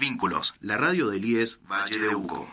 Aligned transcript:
Vínculos, 0.00 0.54
la 0.60 0.76
radio 0.76 1.08
del 1.08 1.24
IES 1.24 1.58
Valle 1.68 1.98
de 1.98 2.14
Uco. 2.14 2.48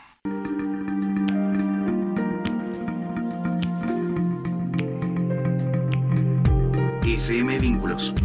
FM 7.04 7.60
Vínculos. 7.60 8.16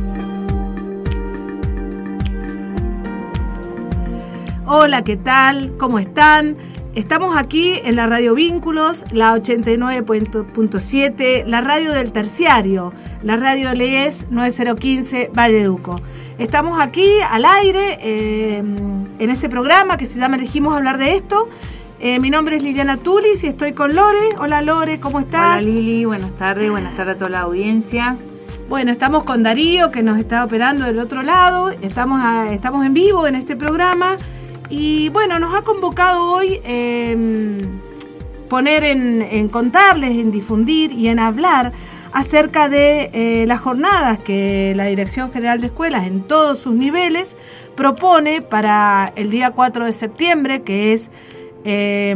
Hola, 4.67 5.05
¿qué 5.05 5.19
tal? 5.19 5.77
¿Cómo 5.77 5.99
están? 5.99 6.57
Estamos 6.95 7.37
aquí 7.37 7.79
en 7.85 7.97
la 7.97 8.07
Radio 8.07 8.35
Vínculos, 8.35 9.05
la 9.13 9.37
89.7, 9.37 11.45
la 11.45 11.61
radio 11.61 11.93
del 11.93 12.13
terciario, 12.13 12.95
la 13.23 13.37
radio 13.37 13.75
LES 13.75 14.29
9015 14.31 15.31
Valleduco. 15.35 16.01
Estamos 16.41 16.81
aquí 16.81 17.07
al 17.21 17.45
aire 17.45 17.99
eh, 18.01 18.57
en 18.57 19.31
este 19.31 19.51
programa 19.51 19.99
que 19.99 20.07
se 20.07 20.19
llama 20.19 20.37
Elegimos 20.37 20.75
hablar 20.75 20.97
de 20.97 21.15
esto. 21.15 21.51
Eh, 21.99 22.19
mi 22.19 22.31
nombre 22.31 22.57
es 22.57 22.63
Liliana 22.63 22.97
Tulis 22.97 23.45
y 23.45 23.47
estoy 23.47 23.75
con 23.75 23.95
Lore. 23.95 24.37
Hola 24.39 24.63
Lore, 24.63 25.01
¿cómo 25.01 25.21
estás? 25.21 25.61
Hola 25.61 25.71
Lili, 25.71 26.07
buenas 26.07 26.35
tardes, 26.39 26.71
buenas 26.71 26.97
tardes 26.97 27.17
a 27.17 27.19
toda 27.19 27.31
la 27.31 27.41
audiencia. 27.41 28.17
Bueno, 28.71 28.91
estamos 28.91 29.25
con 29.25 29.43
Darío 29.43 29.91
que 29.91 30.03
nos 30.03 30.19
está 30.19 30.43
operando 30.43 30.87
del 30.87 30.99
otro 30.99 31.23
lado. 31.23 31.73
Estamos, 31.83 32.23
estamos 32.51 32.87
en 32.87 32.95
vivo 32.95 33.27
en 33.27 33.35
este 33.35 33.55
programa. 33.55 34.17
Y 34.71 35.11
bueno, 35.11 35.39
nos 35.39 35.55
ha 35.55 35.61
convocado 35.61 36.33
hoy 36.33 36.59
eh, 36.65 37.67
poner 38.49 38.83
en, 38.83 39.49
contarles, 39.51 40.11
en 40.13 40.31
difundir 40.31 40.91
y 40.91 41.09
en 41.09 41.19
hablar 41.19 41.73
acerca 42.13 42.69
de 42.69 43.11
eh, 43.13 43.47
las 43.47 43.61
jornadas 43.61 44.19
que 44.19 44.73
la 44.77 44.87
Dirección 44.87 45.33
General 45.33 45.61
de 45.61 45.69
Escuelas 45.69 46.07
en 46.07 46.23
todos 46.23 46.59
sus 46.59 46.75
niveles 46.75 47.37
propone 47.77 48.43
para 48.43 49.13
el 49.17 49.31
día 49.31 49.53
4 49.53 49.87
de 49.87 49.93
septiembre, 49.93 50.63
que 50.63 50.93
es 50.93 51.11
eh, 51.65 52.15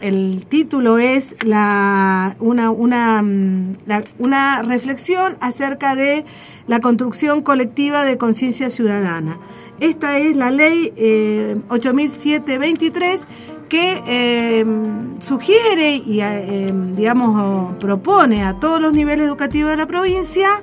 el 0.00 0.46
título 0.48 0.98
es 0.98 1.36
la, 1.44 2.36
una, 2.38 2.70
una, 2.70 3.24
una 4.18 4.62
reflexión 4.62 5.36
acerca 5.40 5.94
de 5.96 6.24
la 6.66 6.80
construcción 6.80 7.42
colectiva 7.42 8.04
de 8.04 8.18
conciencia 8.18 8.70
ciudadana. 8.70 9.38
Esta 9.80 10.18
es 10.18 10.36
la 10.36 10.52
ley 10.52 10.92
eh, 10.96 11.56
8007-23 11.68 13.26
que 13.72 14.02
eh, 14.06 14.66
sugiere 15.18 15.94
y, 15.94 16.20
eh, 16.20 16.74
digamos, 16.94 17.72
propone 17.78 18.44
a 18.44 18.60
todos 18.60 18.82
los 18.82 18.92
niveles 18.92 19.26
educativos 19.26 19.70
de 19.70 19.78
la 19.78 19.86
provincia 19.86 20.60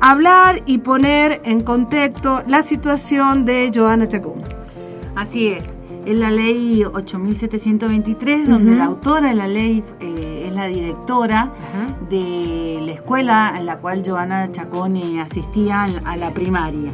hablar 0.00 0.62
y 0.64 0.78
poner 0.78 1.40
en 1.44 1.62
contexto 1.62 2.44
la 2.46 2.62
situación 2.62 3.44
de 3.44 3.72
Joana 3.74 4.06
Chacón. 4.06 4.40
Así 5.16 5.48
es, 5.48 5.64
es 6.06 6.16
la 6.16 6.30
ley 6.30 6.84
8723, 6.84 8.48
donde 8.48 8.76
la 8.76 8.84
autora 8.84 9.30
de 9.30 9.34
la 9.34 9.48
ley 9.48 9.82
eh, 9.98 10.44
es 10.46 10.52
la 10.52 10.66
directora 10.66 11.52
de 12.08 12.78
la 12.86 12.92
escuela 12.92 13.54
en 13.58 13.66
la 13.66 13.78
cual 13.78 14.04
Joana 14.06 14.52
Chacón 14.52 14.96
asistía 15.18 15.88
a 16.04 16.16
la 16.16 16.32
primaria. 16.32 16.92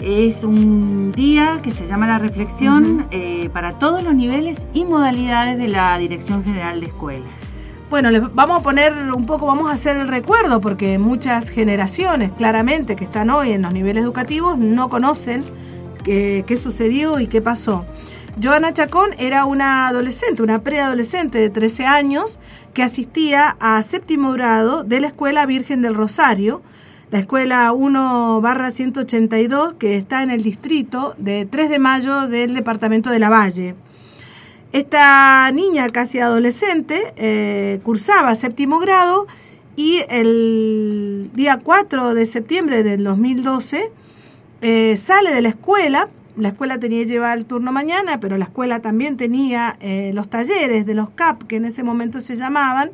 Es 0.00 0.44
un 0.44 1.10
día 1.10 1.58
que 1.60 1.72
se 1.72 1.84
llama 1.84 2.06
la 2.06 2.20
reflexión 2.20 3.06
eh, 3.10 3.50
para 3.52 3.80
todos 3.80 4.04
los 4.04 4.14
niveles 4.14 4.58
y 4.72 4.84
modalidades 4.84 5.58
de 5.58 5.66
la 5.66 5.98
Dirección 5.98 6.44
General 6.44 6.78
de 6.80 6.86
Escuela. 6.86 7.26
Bueno, 7.90 8.10
les 8.12 8.22
vamos 8.32 8.60
a 8.60 8.62
poner 8.62 8.92
un 9.12 9.26
poco, 9.26 9.46
vamos 9.46 9.68
a 9.68 9.72
hacer 9.74 9.96
el 9.96 10.06
recuerdo, 10.06 10.60
porque 10.60 10.98
muchas 10.98 11.50
generaciones, 11.50 12.30
claramente, 12.30 12.94
que 12.94 13.04
están 13.04 13.28
hoy 13.30 13.50
en 13.50 13.62
los 13.62 13.72
niveles 13.72 14.04
educativos, 14.04 14.56
no 14.56 14.88
conocen 14.88 15.42
qué, 16.04 16.44
qué 16.46 16.56
sucedió 16.56 17.18
y 17.18 17.26
qué 17.26 17.42
pasó. 17.42 17.84
Joana 18.40 18.72
Chacón 18.72 19.10
era 19.18 19.46
una 19.46 19.88
adolescente, 19.88 20.44
una 20.44 20.60
preadolescente 20.60 21.38
de 21.38 21.50
13 21.50 21.86
años, 21.86 22.38
que 22.72 22.84
asistía 22.84 23.56
a 23.58 23.82
séptimo 23.82 24.30
grado 24.30 24.84
de 24.84 25.00
la 25.00 25.08
Escuela 25.08 25.44
Virgen 25.44 25.82
del 25.82 25.96
Rosario, 25.96 26.62
la 27.10 27.20
escuela 27.20 27.72
1 27.72 28.40
barra 28.42 28.70
182 28.70 29.74
que 29.74 29.96
está 29.96 30.22
en 30.22 30.30
el 30.30 30.42
distrito 30.42 31.14
de 31.16 31.46
3 31.46 31.70
de 31.70 31.78
mayo 31.78 32.28
del 32.28 32.54
departamento 32.54 33.10
de 33.10 33.18
La 33.18 33.30
Valle. 33.30 33.74
Esta 34.72 35.50
niña 35.52 35.88
casi 35.88 36.20
adolescente 36.20 37.14
eh, 37.16 37.80
cursaba 37.82 38.34
séptimo 38.34 38.78
grado 38.78 39.26
y 39.76 40.02
el 40.10 41.30
día 41.32 41.60
4 41.62 42.14
de 42.14 42.26
septiembre 42.26 42.82
del 42.82 43.04
2012 43.04 43.90
eh, 44.60 44.96
sale 44.96 45.32
de 45.32 45.40
la 45.40 45.48
escuela. 45.48 46.08
La 46.36 46.48
escuela 46.48 46.78
tenía 46.78 47.04
que 47.04 47.10
llevar 47.10 47.38
el 47.38 47.46
turno 47.46 47.72
mañana, 47.72 48.20
pero 48.20 48.36
la 48.36 48.44
escuela 48.44 48.80
también 48.80 49.16
tenía 49.16 49.76
eh, 49.80 50.12
los 50.14 50.28
talleres 50.28 50.84
de 50.84 50.94
los 50.94 51.10
CAP, 51.10 51.44
que 51.44 51.56
en 51.56 51.64
ese 51.64 51.82
momento 51.82 52.20
se 52.20 52.36
llamaban, 52.36 52.90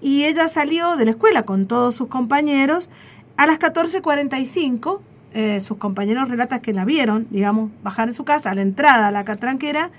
y 0.00 0.24
ella 0.24 0.48
salió 0.48 0.96
de 0.96 1.04
la 1.04 1.10
escuela 1.12 1.42
con 1.42 1.66
todos 1.66 1.94
sus 1.94 2.08
compañeros 2.08 2.88
a 3.36 3.46
las 3.46 3.58
14.45, 3.58 5.00
eh, 5.34 5.60
sus 5.60 5.78
compañeros 5.78 6.28
relatan 6.28 6.60
que 6.60 6.72
la 6.72 6.84
vieron, 6.84 7.26
digamos, 7.30 7.70
bajar 7.82 8.08
de 8.08 8.14
su 8.14 8.24
casa 8.24 8.50
a 8.50 8.54
la 8.54 8.62
entrada 8.62 9.08
a 9.08 9.10
la 9.10 9.24
catranquera 9.24 9.90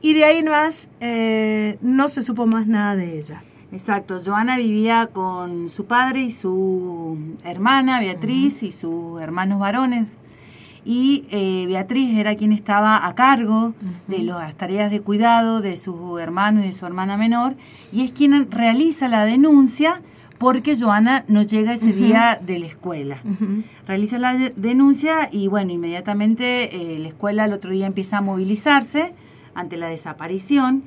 y 0.00 0.14
de 0.14 0.24
ahí 0.24 0.42
más 0.42 0.88
eh, 1.00 1.78
no 1.80 2.08
se 2.08 2.22
supo 2.22 2.46
más 2.46 2.66
nada 2.66 2.94
de 2.94 3.18
ella. 3.18 3.42
Exacto, 3.72 4.18
Joana 4.24 4.56
vivía 4.56 5.08
con 5.12 5.68
su 5.68 5.84
padre 5.86 6.22
y 6.22 6.30
su 6.30 7.18
hermana 7.44 8.00
Beatriz 8.00 8.62
y 8.62 8.72
sus 8.72 9.20
hermanos 9.20 9.58
varones. 9.58 10.10
Y 10.84 11.26
eh, 11.30 11.66
Beatriz 11.66 12.16
era 12.18 12.34
quien 12.34 12.52
estaba 12.52 13.06
a 13.06 13.14
cargo 13.14 13.74
de 14.06 14.20
las 14.20 14.54
tareas 14.54 14.90
de 14.90 15.02
cuidado 15.02 15.60
de 15.60 15.76
su 15.76 16.18
hermano 16.18 16.60
y 16.60 16.68
de 16.68 16.72
su 16.72 16.86
hermana 16.86 17.18
menor, 17.18 17.56
y 17.92 18.04
es 18.04 18.12
quien 18.12 18.50
realiza 18.50 19.08
la 19.08 19.26
denuncia 19.26 20.00
porque 20.38 20.76
Joana 20.76 21.24
no 21.26 21.42
llega 21.42 21.74
ese 21.74 21.92
día 21.92 22.38
de 22.40 22.60
la 22.60 22.66
escuela. 22.66 23.20
Realiza 23.86 24.18
la 24.18 24.34
denuncia 24.56 25.28
y 25.32 25.48
bueno, 25.48 25.72
inmediatamente 25.72 26.94
eh, 26.94 26.98
la 26.98 27.08
escuela 27.08 27.44
el 27.44 27.52
otro 27.52 27.70
día 27.72 27.86
empieza 27.86 28.18
a 28.18 28.20
movilizarse 28.20 29.14
ante 29.54 29.76
la 29.76 29.88
desaparición. 29.88 30.84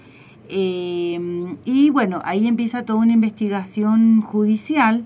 Eh, 0.48 1.56
y 1.66 1.90
bueno, 1.90 2.20
ahí 2.24 2.48
empieza 2.48 2.86
toda 2.86 3.00
una 3.00 3.14
investigación 3.14 4.22
judicial 4.22 5.04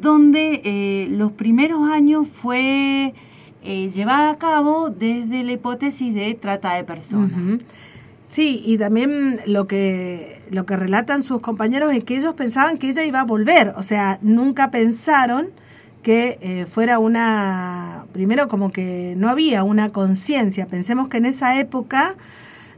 donde 0.00 0.60
eh, 0.64 1.08
los 1.10 1.32
primeros 1.32 1.88
años 1.90 2.26
fue 2.28 3.14
llevada 3.62 4.30
a 4.30 4.38
cabo 4.38 4.88
desde 4.88 5.42
la 5.42 5.52
hipótesis 5.52 6.14
de 6.14 6.32
trata 6.34 6.74
de 6.74 6.84
personas. 6.84 7.60
Sí, 8.30 8.62
y 8.64 8.76
también 8.76 9.40
lo 9.46 9.66
que, 9.66 10.42
lo 10.50 10.66
que 10.66 10.76
relatan 10.76 11.22
sus 11.22 11.40
compañeros 11.40 11.94
es 11.94 12.04
que 12.04 12.16
ellos 12.16 12.34
pensaban 12.34 12.76
que 12.76 12.90
ella 12.90 13.04
iba 13.04 13.20
a 13.20 13.24
volver, 13.24 13.72
o 13.76 13.82
sea, 13.82 14.18
nunca 14.20 14.70
pensaron 14.70 15.48
que 16.02 16.38
eh, 16.42 16.66
fuera 16.66 16.98
una, 16.98 18.04
primero 18.12 18.48
como 18.48 18.70
que 18.70 19.14
no 19.16 19.30
había 19.30 19.64
una 19.64 19.90
conciencia, 19.90 20.66
pensemos 20.66 21.08
que 21.08 21.16
en 21.16 21.24
esa 21.24 21.58
época 21.58 22.16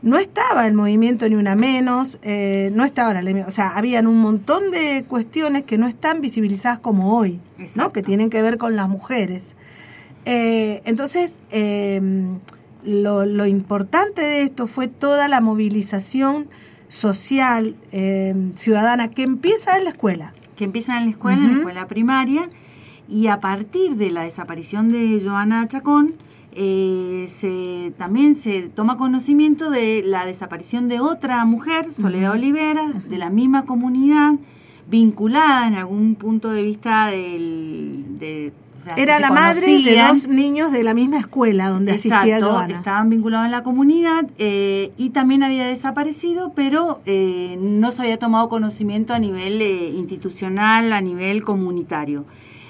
no 0.02 0.18
estaba 0.18 0.66
el 0.68 0.74
movimiento 0.74 1.28
ni 1.28 1.34
una 1.34 1.56
menos, 1.56 2.18
eh, 2.22 2.70
no 2.72 2.84
estaba 2.84 3.12
la 3.12 3.20
ley, 3.20 3.34
o 3.46 3.50
sea, 3.50 3.76
habían 3.76 4.06
un 4.06 4.18
montón 4.18 4.70
de 4.70 5.04
cuestiones 5.06 5.64
que 5.64 5.78
no 5.78 5.88
están 5.88 6.20
visibilizadas 6.20 6.78
como 6.78 7.18
hoy, 7.18 7.40
¿no? 7.74 7.92
Que 7.92 8.02
tienen 8.02 8.30
que 8.30 8.40
ver 8.40 8.56
con 8.56 8.76
las 8.76 8.88
mujeres. 8.88 9.42
Eh, 10.24 10.80
entonces, 10.84 11.34
lo, 12.84 13.46
importante 13.46 14.22
de 14.22 14.42
esto 14.42 14.66
fue 14.66 14.88
toda 14.88 15.28
la 15.28 15.40
movilización 15.40 16.48
social, 16.88 17.76
eh, 17.92 18.34
ciudadana, 18.54 19.10
que 19.10 19.22
empieza 19.22 19.76
en 19.76 19.84
la 19.84 19.90
escuela. 19.90 20.32
Que 20.56 20.64
empieza 20.64 20.98
en 20.98 21.04
la 21.04 21.10
escuela, 21.10 21.38
en 21.38 21.46
la 21.52 21.58
escuela 21.58 21.88
primaria, 21.88 22.48
y 23.08 23.26
a 23.28 23.40
partir 23.40 23.96
de 23.96 24.10
la 24.10 24.22
desaparición 24.22 24.88
de 24.88 25.20
Joana 25.24 25.66
Chacón, 25.68 26.14
eh, 26.52 27.28
se, 27.32 27.92
también 27.96 28.34
se 28.34 28.62
toma 28.62 28.96
conocimiento 28.96 29.70
de 29.70 30.02
la 30.04 30.26
desaparición 30.26 30.88
de 30.88 31.00
otra 31.00 31.44
mujer, 31.44 31.92
Soledad 31.92 32.32
Olivera, 32.32 32.92
de 33.08 33.18
la 33.18 33.30
misma 33.30 33.64
comunidad, 33.64 34.34
vinculada 34.88 35.68
en 35.68 35.74
algún 35.74 36.16
punto 36.16 36.50
de 36.50 36.62
vista 36.62 37.06
del, 37.06 38.04
de 38.18 38.52
era 38.96 39.20
la 39.20 39.30
madre 39.30 39.82
de 39.82 40.02
dos 40.02 40.28
niños 40.28 40.72
de 40.72 40.82
la 40.82 40.94
misma 40.94 41.18
escuela 41.18 41.68
donde 41.68 41.92
asistía 41.92 42.40
Joana. 42.40 42.76
Estaban 42.76 43.10
vinculados 43.10 43.46
en 43.46 43.52
la 43.52 43.62
comunidad 43.62 44.26
eh, 44.38 44.92
y 44.96 45.10
también 45.10 45.42
había 45.42 45.66
desaparecido, 45.66 46.52
pero 46.54 47.00
eh, 47.06 47.58
no 47.60 47.90
se 47.90 48.02
había 48.02 48.18
tomado 48.18 48.48
conocimiento 48.48 49.14
a 49.14 49.18
nivel 49.18 49.60
eh, 49.62 49.90
institucional, 49.90 50.92
a 50.92 51.00
nivel 51.00 51.42
comunitario. 51.42 52.24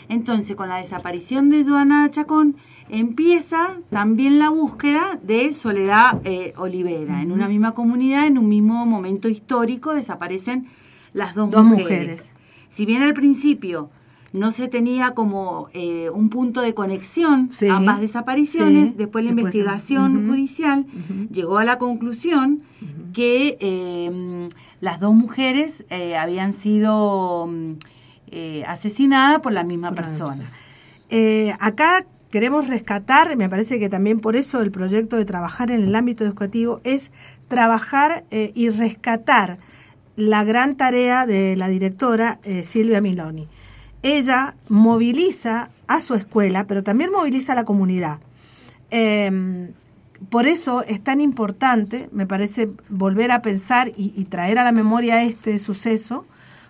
Entonces, 0.08 0.56
con 0.56 0.68
la 0.68 0.76
desaparición 0.76 1.50
de 1.50 1.64
Joana 1.64 2.08
Chacón, 2.10 2.56
empieza 2.88 3.78
también 3.90 4.40
la 4.40 4.50
búsqueda 4.50 5.20
de 5.22 5.52
Soledad 5.52 6.20
Olivera. 6.56 7.22
En 7.22 7.30
una 7.30 7.46
misma 7.46 7.72
comunidad, 7.72 8.26
en 8.26 8.36
un 8.36 8.48
mismo 8.48 8.84
momento 8.86 9.28
histórico, 9.28 9.94
desaparecen 9.94 10.66
las 11.12 11.34
dos, 11.34 11.50
mujeres. 11.64 12.34
Si 12.68 12.86
bien 12.86 13.02
al 13.02 13.14
principio 13.14 13.90
no 14.32 14.52
se 14.52 14.68
tenía 14.68 15.10
como 15.12 15.68
eh, 15.74 16.08
un 16.14 16.28
punto 16.30 16.60
de 16.60 16.72
conexión 16.74 17.50
Sí. 17.50 17.68
ambas 17.68 18.00
desapariciones. 18.00 18.90
Sí. 18.90 18.94
Después 18.96 19.24
la 19.24 19.30
Después, 19.32 19.54
investigación 19.54 20.28
judicial 20.28 20.86
llegó 21.32 21.58
a 21.58 21.64
la 21.64 21.78
conclusión 21.78 22.62
que 23.12 23.58
eh, 23.60 24.48
las 24.80 25.00
dos 25.00 25.14
mujeres 25.14 25.84
eh, 25.90 26.16
habían 26.16 26.54
sido 26.54 27.48
mm, 27.48 27.72
eh, 28.30 28.62
asesinadas 28.68 29.40
por 29.40 29.52
la 29.52 29.64
misma 29.64 29.88
Por 29.88 30.04
persona. 30.04 30.44
Eh, 31.08 31.52
acá 31.58 32.06
queremos 32.30 32.68
rescatar, 32.68 33.36
me 33.36 33.48
parece 33.48 33.80
que 33.80 33.88
también 33.88 34.20
por 34.20 34.36
eso 34.36 34.60
el 34.62 34.70
proyecto 34.70 35.16
de 35.16 35.24
trabajar 35.24 35.72
en 35.72 35.82
el 35.82 35.94
ámbito 35.96 36.24
educativo 36.24 36.80
es 36.84 37.10
trabajar 37.48 38.24
eh, 38.30 38.52
y 38.54 38.68
rescatar 38.68 39.58
la 40.14 40.44
gran 40.44 40.76
tarea 40.76 41.26
de 41.26 41.56
la 41.56 41.66
directora 41.68 42.38
Silvia 42.62 43.00
Miloni. 43.00 43.48
Ella 44.02 44.54
moviliza 44.68 45.68
a 45.86 46.00
su 46.00 46.14
escuela, 46.14 46.66
pero 46.66 46.82
también 46.82 47.10
moviliza 47.10 47.52
a 47.52 47.56
la 47.56 47.64
comunidad. 47.64 48.18
Eh, 48.90 49.70
por 50.28 50.46
eso 50.46 50.82
es 50.82 51.02
tan 51.02 51.20
importante, 51.20 52.08
me 52.12 52.26
parece, 52.26 52.70
volver 52.90 53.32
a 53.32 53.40
pensar 53.40 53.88
y, 53.96 54.12
y 54.14 54.24
traer 54.24 54.58
a 54.58 54.64
la 54.64 54.72
memoria 54.72 55.22
este 55.22 55.58
suceso, 55.58 56.26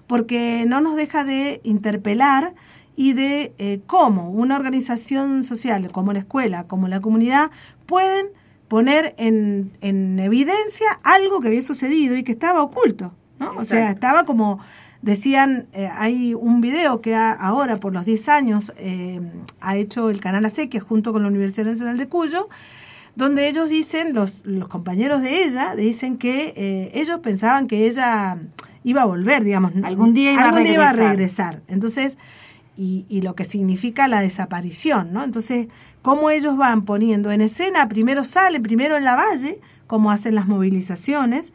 porque 0.07 0.65
no 0.67 0.81
nos 0.81 0.97
deja 0.97 1.25
de 1.25 1.61
interpelar 1.65 2.55
y 2.97 3.15
de 3.15 3.55
eh, 3.59 3.81
cómo 3.87 4.31
una 4.31 4.57
organización 4.57 5.43
social 5.43 5.91
como 5.91 6.13
la 6.13 6.21
escuela, 6.21 6.65
como 6.65 6.87
la 6.87 7.01
comunidad, 7.01 7.51
pueden 7.87 8.27
poner 8.69 9.15
en, 9.19 9.73
en 9.81 10.19
evidencia 10.19 10.87
algo 11.03 11.41
que 11.41 11.49
había 11.49 11.63
sucedido 11.63 12.17
y 12.17 12.23
que 12.23 12.33
estaba 12.33 12.63
oculto. 12.63 13.15
¿no? 13.39 13.57
O 13.57 13.65
sea, 13.65 13.91
estaba 13.91 14.25
como, 14.25 14.61
decían, 15.03 15.67
eh, 15.73 15.89
hay 15.93 16.35
un 16.35 16.61
video 16.61 17.01
que 17.01 17.15
ha- 17.15 17.33
ahora 17.33 17.77
por 17.77 17.93
los 17.95 18.05
10 18.05 18.29
años 18.29 18.73
eh, 18.77 19.21
ha 19.61 19.77
hecho 19.77 20.11
el 20.11 20.21
canal 20.21 20.45
Acequia 20.45 20.81
junto 20.81 21.13
con 21.13 21.23
la 21.23 21.29
Universidad 21.29 21.67
Nacional 21.67 21.97
de 21.97 22.09
Cuyo, 22.09 22.49
donde 23.17 23.49
ellos 23.49 23.69
dicen, 23.69 24.13
los, 24.15 24.47
los 24.47 24.69
compañeros 24.69 25.23
de 25.23 25.45
ella, 25.45 25.75
dicen 25.75 26.17
que 26.17 26.53
eh, 26.57 26.91
ellos 26.95 27.19
pensaban 27.21 27.67
que 27.67 27.87
ella 27.87 28.39
iba 28.85 29.03
a 29.03 29.05
volver, 29.05 29.43
digamos. 29.45 29.73
Algún 29.83 30.15
día 30.15 30.33
iba 30.33 30.43
a 30.43 30.45
algún 30.49 30.63
día 30.65 30.75
iba 30.75 30.89
a 30.89 30.93
regresar. 30.93 31.55
regresar. 31.57 31.63
Entonces, 31.69 32.17
y, 32.77 33.05
y 33.09 33.21
lo 33.23 33.35
que 33.35 33.45
significa 33.45 34.07
la 34.09 34.21
desaparición, 34.21 35.13
¿no? 35.13 35.23
Entonces, 35.25 35.67
cómo 36.03 36.31
ellos 36.31 36.57
van 36.57 36.85
poniendo 36.85 37.31
en 37.31 37.41
escena, 37.43 37.89
primero 37.89 38.25
sale, 38.25 38.61
primero 38.61 38.97
en 38.97 39.05
la 39.05 39.17
valle, 39.17 39.61
como 39.87 40.11
hacen 40.11 40.35
las 40.35 40.47
movilizaciones, 40.47 41.53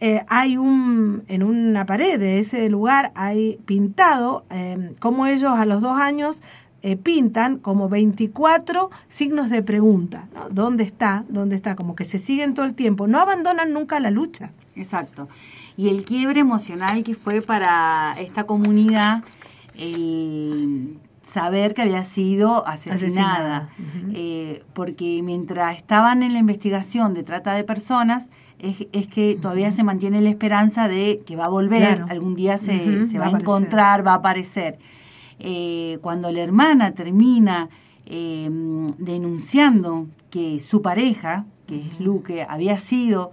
eh, 0.00 0.24
hay 0.28 0.56
un, 0.56 1.24
en 1.28 1.42
una 1.42 1.86
pared 1.86 2.18
de 2.18 2.38
ese 2.38 2.68
lugar, 2.70 3.12
hay 3.14 3.58
pintado 3.66 4.44
eh, 4.50 4.94
cómo 4.98 5.26
ellos 5.26 5.52
a 5.52 5.66
los 5.66 5.82
dos 5.82 5.98
años 5.98 6.42
eh, 6.82 6.96
pintan 6.96 7.58
como 7.58 7.90
24 7.90 8.90
signos 9.06 9.50
de 9.50 9.62
pregunta. 9.62 10.28
¿no? 10.34 10.48
¿Dónde 10.48 10.84
está? 10.84 11.24
¿Dónde 11.28 11.54
está? 11.54 11.76
Como 11.76 11.94
que 11.94 12.06
se 12.06 12.18
siguen 12.18 12.54
todo 12.54 12.64
el 12.64 12.74
tiempo. 12.74 13.06
No 13.06 13.20
abandonan 13.20 13.74
nunca 13.74 14.00
la 14.00 14.10
lucha. 14.10 14.50
Exacto. 14.74 15.28
Y 15.76 15.88
el 15.90 16.04
quiebre 16.04 16.40
emocional 16.40 17.04
que 17.04 17.14
fue 17.14 17.42
para 17.42 18.14
esta 18.18 18.44
comunidad 18.44 19.22
el 19.76 20.98
saber 21.22 21.74
que 21.74 21.82
había 21.82 22.04
sido 22.04 22.66
asesinada. 22.66 23.70
Eh, 24.14 24.64
porque 24.72 25.20
mientras 25.22 25.76
estaban 25.76 26.22
en 26.22 26.32
la 26.32 26.38
investigación 26.38 27.12
de 27.12 27.22
trata 27.22 27.52
de 27.52 27.64
personas, 27.64 28.28
es, 28.60 28.86
es 28.92 29.06
que 29.08 29.36
todavía 29.40 29.72
se 29.72 29.82
mantiene 29.82 30.20
la 30.20 30.30
esperanza 30.30 30.86
de 30.88 31.22
que 31.26 31.36
va 31.36 31.46
a 31.46 31.48
volver, 31.48 31.78
Claro. 31.96 32.06
algún 32.10 32.34
día 32.34 32.58
se, 32.58 32.72
va 32.76 32.84
va, 32.84 32.92
a 32.94 33.28
aparecer. 33.28 33.40
encontrar, 33.40 34.06
va 34.06 34.12
a 34.12 34.16
aparecer. 34.16 34.78
Eh, 35.38 35.98
cuando 36.02 36.30
la 36.30 36.40
hermana 36.40 36.92
termina 36.92 37.68
eh, 38.06 38.48
denunciando 38.98 40.06
que 40.30 40.58
su 40.60 40.82
pareja, 40.82 41.44
que 41.66 41.80
es 41.80 42.00
Luque, 42.00 42.42
había 42.48 42.78
sido 42.78 43.32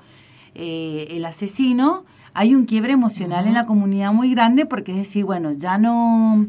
eh, 0.56 1.08
el 1.12 1.26
asesino, 1.26 2.06
hay 2.34 2.56
un 2.56 2.66
quiebre 2.66 2.94
emocional 2.94 3.48
en 3.48 3.54
la 3.54 3.66
comunidad 3.66 4.14
muy 4.14 4.32
grande 4.32 4.66
porque 4.66 4.92
es 4.92 4.98
decir, 5.00 5.26
bueno, 5.26 5.52
ya 5.54 5.78
no, 5.78 6.46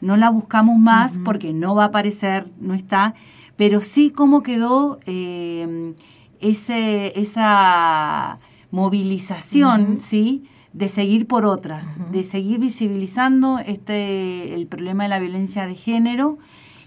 no 0.00 0.16
la 0.16 0.30
buscamos 0.30 0.78
más 0.78 1.18
porque 1.24 1.52
no 1.52 1.74
va 1.74 1.84
a 1.84 1.86
aparecer, 1.86 2.46
no 2.60 2.74
está, 2.74 3.14
pero 3.56 3.80
sí 3.80 4.10
cómo 4.10 4.42
quedó 4.42 4.98
eh, 5.06 5.94
ese, 6.42 7.18
esa 7.18 8.38
movilización, 8.70 9.98
¿sí? 10.00 10.44
de 10.72 10.88
seguir 10.88 11.26
por 11.26 11.44
otras, 11.44 11.86
de 12.10 12.22
seguir 12.24 12.58
visibilizando 12.58 13.58
este 13.58 14.54
el 14.54 14.66
problema 14.66 15.02
de 15.02 15.10
la 15.10 15.18
violencia 15.18 15.66
de 15.66 15.74
género 15.74 16.38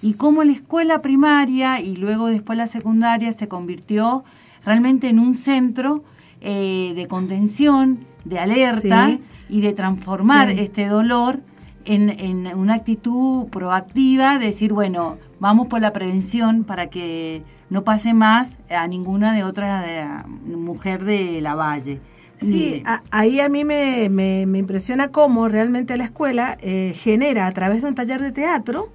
y 0.01 0.13
cómo 0.15 0.43
la 0.43 0.53
escuela 0.53 1.01
primaria 1.03 1.79
y 1.81 1.95
luego 1.95 2.27
después 2.27 2.57
la 2.57 2.65
secundaria 2.67 3.31
se 3.31 3.47
convirtió 3.47 4.23
realmente 4.65 5.07
en 5.09 5.19
un 5.19 5.35
centro 5.35 6.03
eh, 6.41 6.93
de 6.95 7.07
contención, 7.07 7.99
de 8.23 8.39
alerta 8.39 9.07
Sí. 9.09 9.21
y 9.49 9.61
de 9.61 9.73
transformar 9.73 10.49
Sí. 10.51 10.59
este 10.61 10.87
dolor 10.87 11.41
en, 11.85 12.09
en 12.09 12.47
una 12.57 12.73
actitud 12.75 13.47
proactiva, 13.49 14.39
de 14.39 14.47
decir, 14.47 14.73
bueno, 14.73 15.17
vamos 15.39 15.67
por 15.67 15.79
la 15.81 15.91
prevención 15.91 16.63
para 16.63 16.87
que 16.89 17.43
no 17.69 17.83
pase 17.83 18.13
más 18.13 18.57
a 18.69 18.87
ninguna 18.87 19.33
de 19.33 19.43
otras 19.43 19.85
de, 19.85 19.99
a 19.99 20.25
mujer 20.27 21.03
de 21.03 21.41
la 21.41 21.55
Valle. 21.55 21.99
Sí, 22.39 22.83
a- 22.85 23.01
ahí 23.11 23.39
a 23.39 23.47
mí 23.49 23.63
me, 23.63 24.09
me- 24.09 24.45
me 24.45 24.57
impresiona 24.57 25.07
cómo 25.09 25.47
realmente 25.47 25.95
la 25.97 26.03
escuela 26.03 26.57
eh, 26.61 26.93
genera 26.97 27.47
a 27.47 27.51
través 27.53 27.81
de 27.81 27.87
un 27.87 27.95
taller 27.95 28.21
de 28.21 28.31
teatro, 28.31 28.89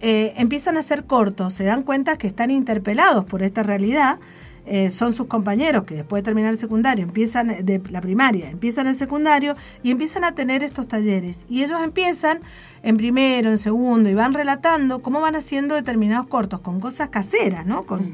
eh, 0.00 0.34
empiezan 0.36 0.76
a 0.76 0.80
hacer 0.80 1.04
cortos, 1.04 1.54
se 1.54 1.64
dan 1.64 1.82
cuenta 1.82 2.16
que 2.16 2.26
están 2.26 2.50
interpelados 2.50 3.24
por 3.24 3.42
esta 3.42 3.62
realidad, 3.62 4.18
eh, 4.68 4.90
son 4.90 5.12
sus 5.12 5.28
compañeros 5.28 5.84
que 5.84 5.94
después 5.94 6.22
de 6.22 6.24
terminar 6.24 6.52
el 6.52 6.58
secundario, 6.58 7.04
empiezan 7.04 7.64
de 7.64 7.80
la 7.90 8.00
primaria, 8.00 8.50
empiezan 8.50 8.88
el 8.88 8.96
secundario 8.96 9.54
y 9.84 9.92
empiezan 9.92 10.24
a 10.24 10.34
tener 10.34 10.64
estos 10.64 10.88
talleres. 10.88 11.46
Y 11.48 11.62
ellos 11.62 11.80
empiezan 11.82 12.40
en 12.82 12.96
primero, 12.96 13.50
en 13.50 13.58
segundo 13.58 14.10
y 14.10 14.14
van 14.14 14.34
relatando 14.34 15.00
cómo 15.02 15.20
van 15.20 15.36
haciendo 15.36 15.76
determinados 15.76 16.26
cortos 16.26 16.60
con 16.60 16.80
cosas 16.80 17.10
caseras, 17.10 17.64
¿no? 17.64 17.84
Con, 17.84 18.12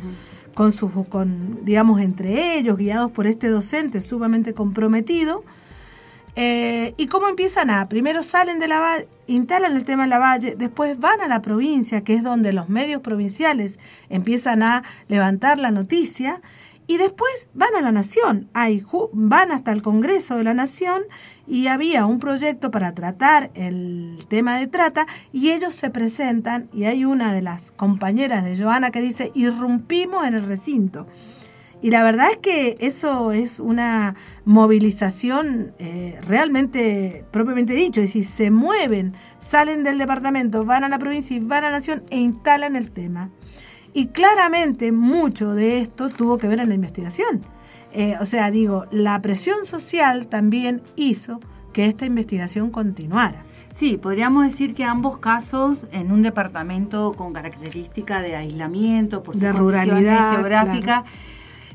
con 0.55 0.73
sus, 0.73 0.91
con, 1.09 1.65
digamos, 1.65 2.01
entre 2.03 2.59
ellos, 2.59 2.77
guiados 2.77 3.11
por 3.13 3.27
este 3.27 3.49
docente 3.49 4.03
sumamente 4.03 4.53
comprometido. 4.53 5.45
Eh, 6.37 6.95
y 6.97 7.07
cómo 7.07 7.29
empiezan 7.29 7.71
a, 7.71 7.89
primero 7.89 8.23
salen 8.23 8.59
de 8.59 8.69
la 8.69 8.97
instalan 9.35 9.77
el 9.77 9.85
tema 9.85 10.05
en 10.05 10.11
la 10.11 10.19
valle, 10.19 10.57
después 10.57 10.99
van 10.99 11.21
a 11.21 11.29
la 11.29 11.43
provincia, 11.43 12.03
que 12.03 12.15
es 12.15 12.23
donde 12.23 12.53
los 12.53 12.69
medios 12.69 13.03
provinciales 13.03 13.79
empiezan 14.09 14.63
a 14.63 14.83
levantar 15.09 15.59
la 15.59 15.71
noticia, 15.71 16.41
y 16.87 16.99
después 16.99 17.49
van 17.55 17.75
a 17.77 17.81
la 17.81 17.93
nación, 17.93 18.49
Hay, 18.53 18.85
van 19.13 19.53
hasta 19.53 19.73
el 19.73 19.83
Congreso 19.83 20.37
de 20.37 20.45
la 20.45 20.53
Nación 20.53 21.03
y 21.47 21.69
había 21.69 22.07
un 22.07 22.19
proyecto 22.19 22.71
para 22.71 22.93
tratar 22.93 23.51
el 23.55 24.19
tema 24.29 24.59
de 24.59 24.67
trata 24.67 25.07
y 25.33 25.53
ellos 25.53 25.75
se 25.75 25.91
presentan 25.91 26.69
y 26.73 26.85
hay 26.85 27.05
una 27.05 27.33
de 27.33 27.41
las 27.41 27.71
compañeras 27.71 28.45
de 28.45 28.63
Joana 28.63 28.91
que 28.91 29.01
dice, 29.01 29.31
irrumpimos 29.35 30.27
en 30.27 30.35
el 30.35 30.45
recinto. 30.45 31.07
Y 31.83 31.91
la 31.91 32.05
verdad 32.05 32.31
es 32.31 32.39
que 32.39 32.77
eso 32.79 33.33
es 33.33 33.59
una 33.59 34.15
movilización 34.45 35.75
eh, 35.81 36.19
realmente, 36.27 37.25
propiamente 37.33 37.73
dicho, 37.73 38.01
es 38.01 38.07
decir, 38.07 38.25
se 38.25 38.53
mueven, 38.53 39.15
salen 39.41 39.83
del 39.83 39.99
departamento, 39.99 40.65
van 40.65 40.85
a 40.85 40.89
la 40.89 41.01
provincia 41.01 41.37
y 41.37 41.41
van 41.41 41.65
a 41.65 41.71
la 41.71 41.79
nación 41.79 42.05
e 42.11 42.19
instalan 42.19 42.77
el 42.77 42.93
tema. 42.93 43.31
Y 43.93 44.07
claramente 44.07 44.93
mucho 44.93 45.55
de 45.55 45.81
esto 45.81 46.09
tuvo 46.09 46.39
que 46.39 46.47
ver 46.47 46.61
en 46.61 46.69
la 46.69 46.77
investigación. 46.77 47.43
Eh, 47.93 48.17
o 48.21 48.25
sea, 48.25 48.53
digo, 48.53 48.87
la 48.93 49.21
presión 49.21 49.65
social 49.65 50.29
también 50.29 50.83
hizo 50.95 51.41
que 51.73 51.87
esta 51.87 52.07
investigación 52.07 52.71
continuara. 52.71 53.45
Sí, 53.75 53.97
podríamos 53.97 54.45
decir 54.45 54.75
que 54.75 54.85
ambos 54.85 55.19
casos 55.19 55.89
en 55.93 56.13
un 56.13 56.23
departamento 56.23 57.15
con 57.15 57.33
característica 57.33 58.21
de 58.21 58.37
aislamiento, 58.37 59.23
por 59.23 59.35
sus 59.35 59.43
De 59.43 59.53
ruralidad, 59.53 60.35
geográficas, 60.35 61.05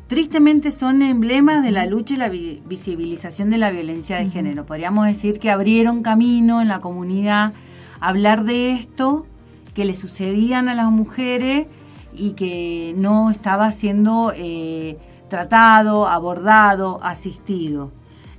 tristemente 0.08 0.72
son 0.72 1.02
emblemas 1.02 1.64
de 1.64 1.72
la 1.72 1.86
lucha 1.86 2.14
y 2.14 2.18
la 2.18 2.30
vi- 2.30 2.62
visibilización 2.66 3.50
de 3.50 3.58
la 3.58 3.72
violencia 3.72 4.18
de 4.18 4.30
género. 4.30 4.66
Podríamos 4.66 5.06
decir 5.06 5.40
que 5.40 5.50
abrieron 5.52 6.02
camino 6.04 6.62
en 6.62 6.68
la 6.70 6.80
comunidad 6.80 7.54
a 8.00 8.08
hablar 8.08 8.44
de 8.46 8.72
esto 8.74 9.26
que 9.74 9.86
le 9.86 9.94
sucedían 9.94 10.70
a 10.70 10.76
las 10.76 10.92
mujeres 10.92 11.68
y 12.14 12.32
que 12.32 12.94
no 12.98 13.30
estaba 13.30 13.72
siendo 13.72 14.32
eh, 14.36 14.98
tratado, 15.30 16.08
abordado, 16.08 17.00
asistido. 17.04 17.92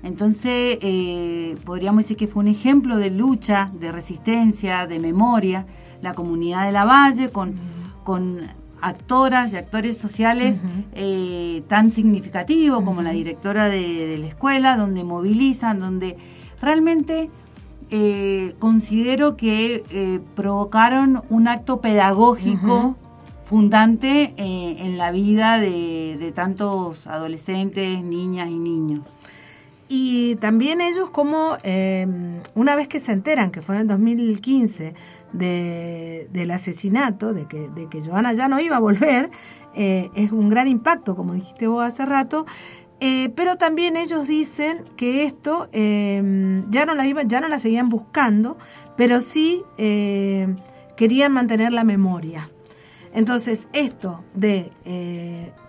Entonces, 0.03 0.79
eh, 0.81 1.57
podríamos 1.65 2.05
decir 2.05 2.17
que 2.17 2.27
fue 2.29 2.43
un 2.43 2.49
ejemplo 2.49 2.97
de 2.97 3.11
lucha, 3.11 3.71
de 3.79 3.93
resistencia, 3.93 4.87
de 4.87 4.99
memoria, 4.99 5.67
la 6.03 6.15
comunidad 6.15 6.67
de 6.67 6.73
la 6.73 6.85
Valle, 6.85 7.31
con, 7.31 7.55
con 8.05 8.41
actoras 8.81 9.53
y 9.53 9.57
actores 9.57 9.99
sociales 9.99 10.61
eh, 10.95 11.63
tan 11.69 11.93
significativos 11.93 12.83
como 12.83 13.03
la 13.03 13.11
directora 13.11 13.69
de, 13.69 14.07
de 14.07 14.19
la 14.19 14.27
escuela, 14.27 14.77
donde 14.77 15.05
movilizan, 15.05 15.81
donde 15.81 16.17
realmente 16.61 17.31
eh, 17.91 18.55
considero 18.59 19.37
que 19.37 19.85
eh, 19.91 20.21
provocaron 20.35 21.23
un 21.31 21.49
acto 21.49 21.81
pedagógico 21.81 22.97
fundante 23.45 24.35
en 24.37 24.99
la 24.99 25.11
vida 25.11 25.59
de, 25.59 26.19
de 26.21 26.33
tantos 26.33 27.07
adolescentes, 27.07 28.03
niñas 28.05 28.51
y 28.51 28.59
niños. 28.59 29.07
Y 29.89 30.37
también 30.37 30.83
ellos 30.83 31.09
como, 31.09 31.57
eh, 31.63 32.07
una 32.55 32.77
vez 32.77 32.89
que 32.89 33.01
se 33.01 33.13
enteran, 33.13 33.51
que 33.51 33.63
fue 33.63 33.77
en 33.77 33.83
el 33.83 33.87
2015, 33.87 34.95
de, 35.33 36.29
del 36.33 36.51
asesinato, 36.51 37.33
de 37.33 37.47
que, 37.47 37.69
de 37.69 37.89
que 37.89 38.01
Joana 38.03 38.33
ya 38.33 38.49
no 38.49 38.61
iba 38.61 38.77
a 38.77 38.81
volver, 38.81 39.31
eh, 39.75 40.11
es 40.15 40.33
un 40.33 40.49
gran 40.49 40.69
impacto, 40.69 41.15
como 41.15 41.35
dijiste 41.35 41.67
vos 41.67 41.85
hace 41.85 42.05
rato, 42.05 42.47
eh, 43.01 43.29
pero 43.37 43.57
también 43.57 43.97
ellos 43.97 44.27
dicen 44.27 44.85
que 44.97 45.25
esto 45.25 45.69
eh, 45.73 46.65
ya, 46.69 46.85
no 46.85 46.95
la 46.95 47.07
iba, 47.07 47.23
ya 47.23 47.41
no 47.41 47.49
la 47.49 47.59
seguían 47.59 47.89
buscando, 47.89 48.57
pero 48.97 49.21
sí 49.21 49.63
querían 49.77 51.33
mantener 51.33 51.73
la 51.73 51.85
memoria. 51.85 52.51
Entonces, 53.15 53.69
esto 53.73 54.25
de 54.35 54.73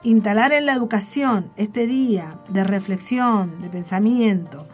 instalar 0.04 0.54
en 0.54 0.66
la 0.66 0.74
educación 0.74 1.52
este 1.56 1.86
día 1.86 2.40
de 2.50 2.64
reflexión, 2.64 3.62
de 3.62 3.70
pensamiento, 3.70 4.68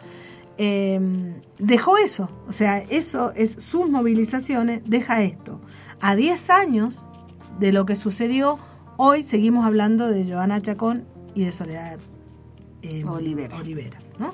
eh, 0.58 1.42
dejó 1.60 1.98
eso. 1.98 2.30
O 2.48 2.52
sea, 2.52 2.80
eso 2.80 3.32
es 3.36 3.52
sus 3.60 3.90
movilizaciones, 3.90 4.82
deja 4.86 5.22
esto. 5.22 5.60
A 6.02 6.16
10 6.16 6.50
años 6.50 7.06
de 7.60 7.72
lo 7.72 7.86
que 7.86 7.96
sucedió, 7.96 8.60
hoy 8.98 9.24
seguimos 9.24 9.66
hablando 9.66 10.08
de 10.08 10.26
Joana 10.26 10.62
Chacón 10.62 11.06
y 11.34 11.46
de 11.46 11.52
Soledad 11.52 12.00
eh, 12.82 13.04
Olivera. 13.06 13.58
Olivera, 13.58 14.00
¿no? 14.20 14.34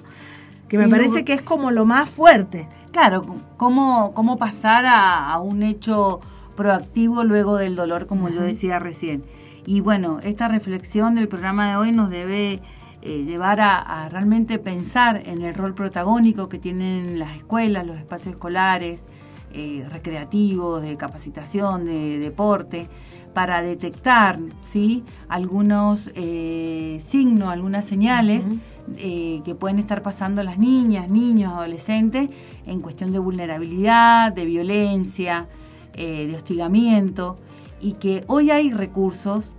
Que 0.67 0.77
me 0.77 0.87
parece 0.87 1.25
que 1.25 1.33
es 1.33 1.41
como 1.41 1.69
lo 1.69 1.85
más 1.85 2.09
fuerte. 2.09 2.69
Claro, 2.91 3.25
cómo, 3.57 4.13
cómo 4.13 4.37
pasar 4.37 4.85
a, 4.85 5.29
a 5.31 5.41
un 5.41 5.63
hecho 5.63 6.21
proactivo 6.55 7.23
luego 7.25 7.57
del 7.57 7.75
dolor, 7.75 8.07
como 8.07 8.29
yo 8.29 8.41
decía 8.41 8.79
recién. 8.79 9.23
Y 9.65 9.81
bueno, 9.81 10.19
esta 10.23 10.47
reflexión 10.47 11.15
del 11.15 11.27
programa 11.27 11.69
de 11.69 11.75
hoy 11.75 11.91
nos 11.91 12.09
debe 12.09 12.61
eh, 13.01 13.23
llevar 13.23 13.61
a, 13.61 13.79
a 13.79 14.09
realmente 14.09 14.59
pensar 14.59 15.23
en 15.25 15.41
el 15.41 15.53
rol 15.53 15.73
protagónico 15.73 16.49
que 16.49 16.59
tienen 16.59 17.19
las 17.19 17.35
escuelas, 17.35 17.85
los 17.85 17.97
espacios 17.97 18.35
escolares, 18.35 19.07
eh, 19.53 19.85
recreativos, 19.89 20.81
de 20.81 20.95
capacitación, 20.97 21.85
de 21.85 22.19
deporte, 22.19 22.87
para 23.33 23.61
detectar 23.61 24.39
¿sí? 24.63 25.03
algunos 25.29 26.11
eh, 26.15 27.01
signos, 27.05 27.49
algunas 27.49 27.85
señales 27.85 28.47
eh, 28.97 29.41
que 29.45 29.55
pueden 29.55 29.79
estar 29.79 30.01
pasando 30.01 30.43
las 30.43 30.57
niñas, 30.57 31.09
niños, 31.09 31.53
adolescentes 31.53 32.29
en 32.65 32.81
cuestión 32.81 33.11
de 33.11 33.19
vulnerabilidad, 33.19 34.33
de 34.33 34.45
violencia, 34.45 35.47
eh, 35.93 36.27
de 36.27 36.35
hostigamiento, 36.35 37.37
y 37.79 37.93
que 37.93 38.23
hoy 38.27 38.51
hay 38.51 38.71
recursos 38.71 39.53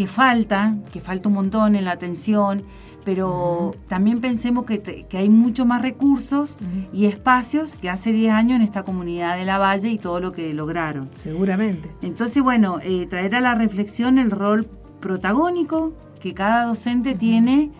que 0.00 0.06
faltan, 0.06 0.82
que 0.90 0.98
falta 1.02 1.28
un 1.28 1.34
montón 1.34 1.76
en 1.76 1.84
la 1.84 1.90
atención, 1.92 2.62
pero 3.04 3.74
también 3.86 4.22
pensemos 4.22 4.64
que, 4.64 4.78
te- 4.78 5.02
que 5.04 5.18
hay 5.18 5.28
mucho 5.28 5.66
más 5.66 5.82
recursos 5.82 6.56
y 6.90 7.04
espacios 7.04 7.76
que 7.76 7.90
hace 7.90 8.10
10 8.10 8.32
años 8.32 8.56
en 8.56 8.62
esta 8.62 8.82
comunidad 8.82 9.36
de 9.36 9.44
la 9.44 9.58
Valle 9.58 9.90
y 9.90 9.98
todo 9.98 10.18
lo 10.18 10.32
que 10.32 10.54
lograron. 10.54 11.10
Seguramente. 11.16 11.90
Entonces, 12.00 12.42
bueno, 12.42 12.78
eh, 12.82 13.06
traer 13.10 13.34
a 13.36 13.40
la 13.42 13.54
reflexión 13.54 14.16
el 14.16 14.30
rol 14.30 14.68
protagónico 15.00 15.92
que 16.18 16.32
cada 16.32 16.64
docente 16.64 17.14
tiene 17.14 17.70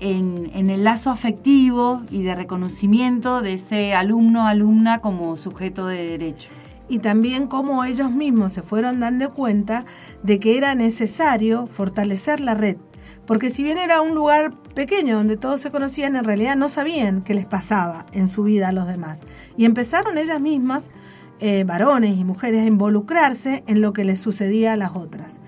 en, 0.00 0.50
en 0.54 0.70
el 0.70 0.82
lazo 0.82 1.10
afectivo 1.10 2.02
y 2.10 2.22
de 2.22 2.34
reconocimiento 2.34 3.40
de 3.40 3.52
ese 3.52 3.94
alumno 3.94 4.48
alumna 4.48 5.00
como 5.00 5.36
sujeto 5.36 5.86
de 5.86 6.04
derecho. 6.06 6.50
Y 6.88 7.00
también 7.00 7.46
cómo 7.46 7.84
ellos 7.84 8.10
mismos 8.10 8.52
se 8.52 8.62
fueron 8.62 9.00
dando 9.00 9.32
cuenta 9.34 9.84
de 10.22 10.40
que 10.40 10.56
era 10.56 10.74
necesario 10.74 11.66
fortalecer 11.66 12.40
la 12.40 12.54
red. 12.54 12.76
Porque 13.26 13.50
si 13.50 13.62
bien 13.62 13.76
era 13.76 14.00
un 14.00 14.14
lugar 14.14 14.54
pequeño 14.74 15.16
donde 15.16 15.36
todos 15.36 15.60
se 15.60 15.70
conocían, 15.70 16.16
en 16.16 16.24
realidad 16.24 16.56
no 16.56 16.68
sabían 16.68 17.22
qué 17.22 17.34
les 17.34 17.44
pasaba 17.44 18.06
en 18.12 18.28
su 18.28 18.44
vida 18.44 18.68
a 18.68 18.72
los 18.72 18.86
demás. 18.86 19.20
Y 19.56 19.66
empezaron 19.66 20.16
ellas 20.16 20.40
mismas, 20.40 20.90
eh, 21.40 21.64
varones 21.64 22.16
y 22.16 22.24
mujeres, 22.24 22.62
a 22.62 22.66
involucrarse 22.66 23.64
en 23.66 23.82
lo 23.82 23.92
que 23.92 24.04
les 24.04 24.18
sucedía 24.18 24.72
a 24.72 24.76
las 24.76 24.96
otras. 24.96 25.40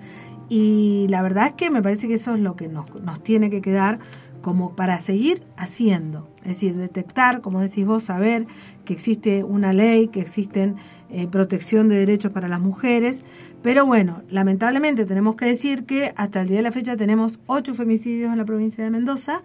Y 0.47 1.07
la 1.09 1.23
verdad 1.23 1.47
es 1.47 1.53
que 1.53 1.71
me 1.71 1.81
parece 1.81 2.07
que 2.07 2.15
eso 2.15 2.35
es 2.35 2.39
lo 2.39 2.55
que 2.55 2.67
nos, 2.67 2.85
nos 3.01 3.23
tiene 3.23 3.49
que 3.49 3.61
quedar 3.61 3.99
como 4.41 4.75
para 4.75 4.97
seguir 4.99 5.43
haciendo. 5.57 6.30
Es 6.41 6.49
decir, 6.49 6.75
detectar, 6.75 7.41
como 7.41 7.59
decís 7.61 7.85
vos, 7.85 8.03
saber 8.03 8.47
que 8.83 8.93
existe 8.93 9.43
una 9.43 9.73
ley, 9.73 10.07
que 10.07 10.21
existen 10.21 10.75
eh, 11.09 11.27
protección 11.27 11.87
de 11.89 11.97
derechos 11.97 12.31
para 12.31 12.47
las 12.47 12.59
mujeres. 12.59 13.21
Pero 13.61 13.85
bueno, 13.85 14.21
lamentablemente 14.29 15.05
tenemos 15.05 15.35
que 15.35 15.45
decir 15.45 15.85
que 15.85 16.13
hasta 16.15 16.41
el 16.41 16.47
día 16.47 16.57
de 16.57 16.63
la 16.63 16.71
fecha 16.71 16.97
tenemos 16.97 17.39
ocho 17.45 17.75
femicidios 17.75 18.31
en 18.31 18.37
la 18.37 18.45
provincia 18.45 18.83
de 18.83 18.89
Mendoza 18.89 19.43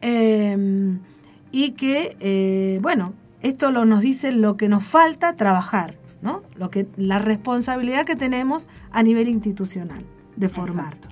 eh, 0.00 0.98
y 1.52 1.70
que, 1.72 2.16
eh, 2.20 2.78
bueno, 2.82 3.12
esto 3.42 3.70
lo, 3.70 3.84
nos 3.84 4.00
dice 4.00 4.32
lo 4.32 4.56
que 4.56 4.68
nos 4.68 4.84
falta 4.84 5.36
trabajar, 5.36 5.96
¿no? 6.22 6.42
Lo 6.56 6.70
que, 6.70 6.86
la 6.96 7.18
responsabilidad 7.18 8.04
que 8.04 8.16
tenemos 8.16 8.68
a 8.90 9.02
nivel 9.02 9.28
institucional 9.28 10.02
de 10.36 10.48
formar. 10.48 11.11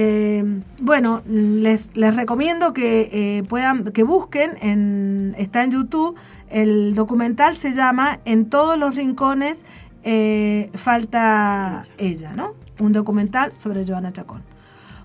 Eh, 0.00 0.44
bueno, 0.80 1.22
les, 1.26 1.92
recomiendo 1.96 2.72
que 2.72 3.10
eh, 3.10 3.42
puedan, 3.48 3.86
que 3.86 4.04
busquen, 4.04 4.52
en, 4.60 5.34
está 5.38 5.64
en 5.64 5.72
YouTube, 5.72 6.16
el 6.50 6.94
documental 6.94 7.56
se 7.56 7.72
llama 7.72 8.20
En 8.24 8.48
todos 8.48 8.78
los 8.78 8.94
rincones 8.94 9.64
eh, 10.04 10.70
falta 10.74 11.82
ella, 11.98 12.32
¿no? 12.32 12.54
Un 12.78 12.92
documental 12.92 13.52
sobre 13.52 13.84
Joana 13.84 14.12
Chacón. 14.12 14.44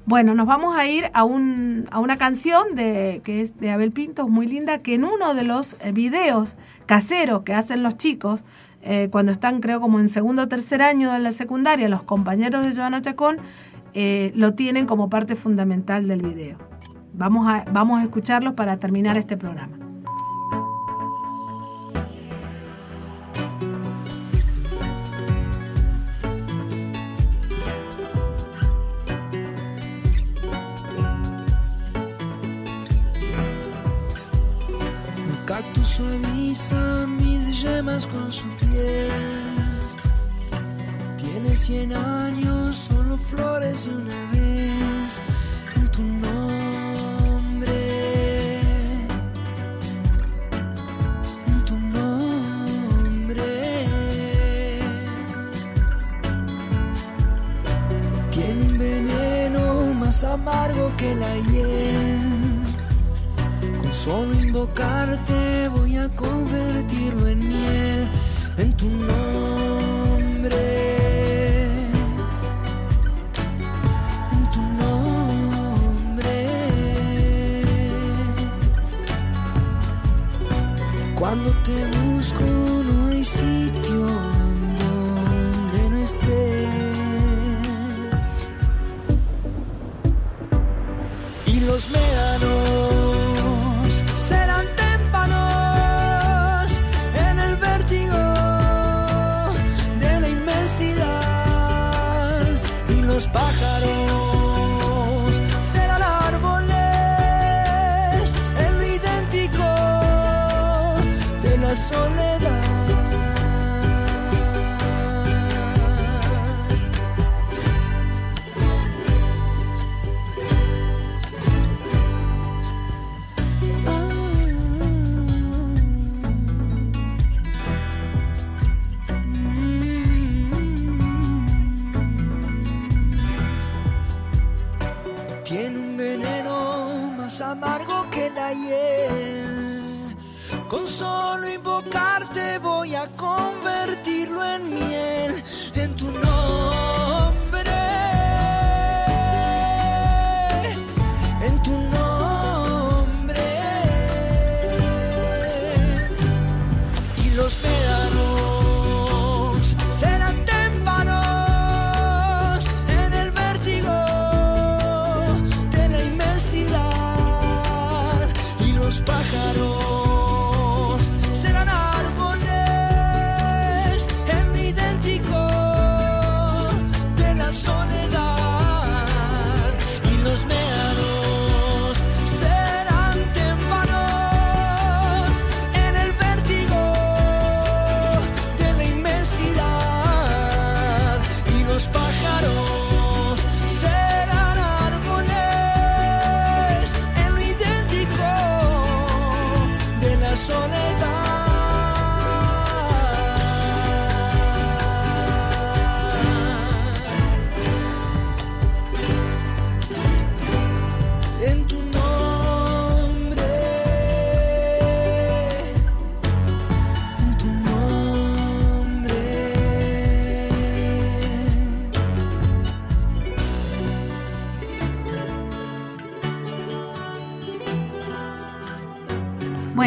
Bueno, 0.05 0.35
nos 0.35 0.45
vamos 0.45 0.77
a 0.77 0.85
ir 0.85 1.09
a, 1.15 1.23
un, 1.23 1.88
a 1.89 1.97
una 1.97 2.17
canción 2.17 2.75
de, 2.75 3.21
que 3.23 3.41
es 3.41 3.59
de 3.59 3.71
Abel 3.71 3.93
Pintos, 3.93 4.29
muy 4.29 4.45
linda, 4.45 4.77
que 4.77 4.93
en 4.93 5.05
uno 5.05 5.33
de 5.33 5.43
los 5.43 5.75
videos 5.91 6.55
caseros 6.85 7.41
que 7.41 7.55
hacen 7.55 7.81
los 7.81 7.97
chicos, 7.97 8.43
cuando 9.12 9.31
están 9.31 9.62
creo 9.62 9.79
como 9.79 10.01
en 10.01 10.09
segundo 10.09 10.41
o 10.41 10.47
tercer 10.50 10.81
año 10.81 11.13
de 11.13 11.19
la 11.19 11.31
secundaria, 11.31 11.88
los 11.88 12.03
compañeros 12.03 12.65
de 12.65 12.75
Joana 12.75 13.01
Chacón, 13.01 13.38
eh, 13.93 14.31
lo 14.35 14.53
tienen 14.55 14.85
como 14.85 15.09
parte 15.09 15.35
fundamental 15.35 16.07
del 16.07 16.21
video. 16.21 16.57
Vamos 17.13 17.47
a, 17.47 17.63
vamos 17.71 18.00
a 18.00 18.03
escucharlos 18.03 18.53
para 18.53 18.77
terminar 18.77 19.17
este 19.17 19.38
programa. 19.38 19.77
Un 35.17 35.45
cactus 35.45 35.88
suaviza 35.88 37.05
mis 37.07 37.62
yemas 37.62 38.07
con 38.07 38.31
su 38.31 38.47
piel. 38.55 39.12
Tiene 41.17 41.55
cien 41.55 41.93
años, 41.93 42.89
flores 43.17 43.86
de 43.86 43.91
una 43.91 44.32
vez 44.32 45.22
en 45.75 45.91
tu 45.91 46.03
nombre. 46.03 47.79
En 51.48 51.65
tu 51.65 51.77
nombre. 51.77 53.43
Tiene 58.32 58.62
un 58.62 58.77
veneno 58.77 59.93
más 59.93 60.24
amargo 60.24 60.91
que 60.98 61.15
la 61.15 61.36
hiel. 61.51 62.63
Con 63.79 63.93
solo 63.93 64.34
invocarte 64.34 65.70
voy 65.70 65.98
a 65.98 66.10
convertirlo 66.15 67.27
en 67.27 67.39
miel 67.39 68.10
en 68.58 68.74
tu 68.77 68.89
nombre. 68.89 69.33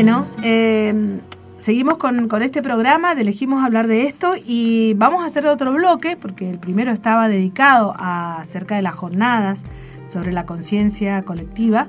Bueno, 0.03 0.25
eh, 0.43 1.21
seguimos 1.57 1.97
con, 1.97 2.29
con 2.29 2.43
este 2.43 2.63
programa, 2.63 3.13
elegimos 3.13 3.65
hablar 3.65 3.87
de 3.87 4.03
esto 4.07 4.33
y 4.47 4.93
vamos 4.95 5.23
a 5.25 5.27
hacer 5.27 5.47
otro 5.47 5.73
bloque, 5.73 6.17
porque 6.21 6.51
el 6.51 6.59
primero 6.59 6.93
estaba 6.93 7.29
dedicado 7.29 7.95
a 7.97 8.39
acerca 8.41 8.77
de 8.77 8.83
las 8.83 8.95
jornadas 8.95 9.63
sobre 10.07 10.33
la 10.33 10.45
conciencia 10.45 11.23
colectiva. 11.23 11.87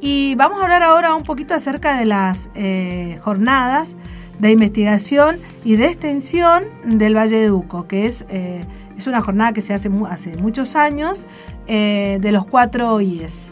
Y 0.00 0.36
vamos 0.36 0.60
a 0.60 0.62
hablar 0.62 0.84
ahora 0.84 1.14
un 1.16 1.24
poquito 1.24 1.52
acerca 1.54 1.98
de 1.98 2.04
las 2.04 2.50
eh, 2.54 3.18
jornadas 3.22 3.96
de 4.38 4.52
investigación 4.52 5.36
y 5.64 5.74
de 5.74 5.86
extensión 5.86 6.62
del 6.84 7.16
Valle 7.16 7.36
de 7.40 7.50
Uco, 7.50 7.88
que 7.88 8.06
es, 8.06 8.24
eh, 8.30 8.64
es 8.96 9.08
una 9.08 9.20
jornada 9.22 9.52
que 9.52 9.60
se 9.60 9.74
hace 9.74 9.88
mu- 9.88 10.06
hace 10.06 10.36
muchos 10.36 10.76
años 10.76 11.26
eh, 11.66 12.18
de 12.20 12.30
los 12.30 12.46
cuatro 12.46 13.00
IES. 13.00 13.48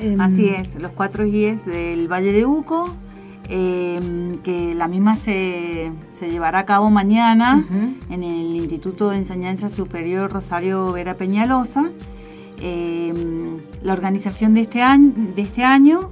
Em, 0.00 0.20
Así 0.20 0.48
es, 0.48 0.76
los 0.76 0.92
cuatro 0.92 1.24
guíes 1.24 1.66
del 1.66 2.06
Valle 2.06 2.30
de 2.32 2.46
Uco, 2.46 2.94
eh, 3.48 4.38
que 4.42 4.74
la 4.74 4.88
misma 4.88 5.16
se, 5.16 5.92
se 6.14 6.30
llevará 6.30 6.60
a 6.60 6.66
cabo 6.66 6.90
mañana 6.90 7.64
en 8.10 8.22
el 8.22 8.54
Instituto 8.54 9.10
de 9.10 9.16
Enseñanza 9.16 9.68
Superior 9.68 10.30
Rosario 10.30 10.92
Vera 10.92 11.14
Peñalosa. 11.14 11.90
Eh, 12.60 13.12
la 13.82 13.92
organización 13.92 14.54
de 14.54 14.62
este 14.62 14.82
año, 14.82 15.12
de 15.36 15.42
este 15.42 15.62
año 15.62 16.10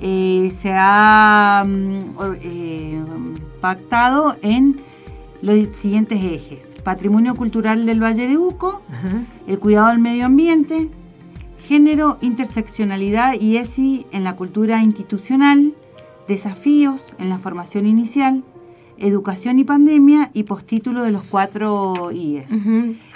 eh, 0.00 0.50
se 0.58 0.72
ha 0.74 1.62
mm, 1.66 1.98
eh, 2.40 3.04
pactado 3.60 4.36
en 4.42 4.80
los 5.42 5.70
siguientes 5.70 6.22
ejes. 6.22 6.66
Patrimonio 6.82 7.34
cultural 7.34 7.84
del 7.86 8.02
Valle 8.02 8.26
de 8.26 8.38
Uco, 8.38 8.82
el 9.46 9.58
cuidado 9.58 9.88
del 9.88 9.98
medio 9.98 10.26
ambiente, 10.26 10.88
género, 11.66 12.18
interseccionalidad 12.20 13.34
y 13.40 13.56
ESI 13.56 14.06
en 14.12 14.24
la 14.24 14.34
cultura 14.34 14.82
institucional, 14.82 15.74
desafíos 16.28 17.12
en 17.18 17.28
la 17.28 17.38
formación 17.38 17.86
inicial, 17.86 18.44
educación 18.98 19.58
y 19.58 19.64
pandemia 19.64 20.30
y 20.32 20.44
postítulo 20.44 21.02
de 21.02 21.12
los 21.12 21.24
cuatro 21.24 22.10
IES. 22.12 22.50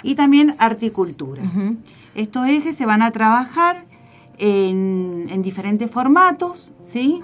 Y 0.03 0.15
también 0.15 0.55
articultura. 0.59 1.43
Estos 2.15 2.47
ejes 2.47 2.75
se 2.75 2.85
van 2.85 3.01
a 3.01 3.11
trabajar 3.11 3.85
en, 4.37 5.27
en 5.29 5.41
diferentes 5.41 5.89
formatos, 5.89 6.73
¿sí? 6.83 7.21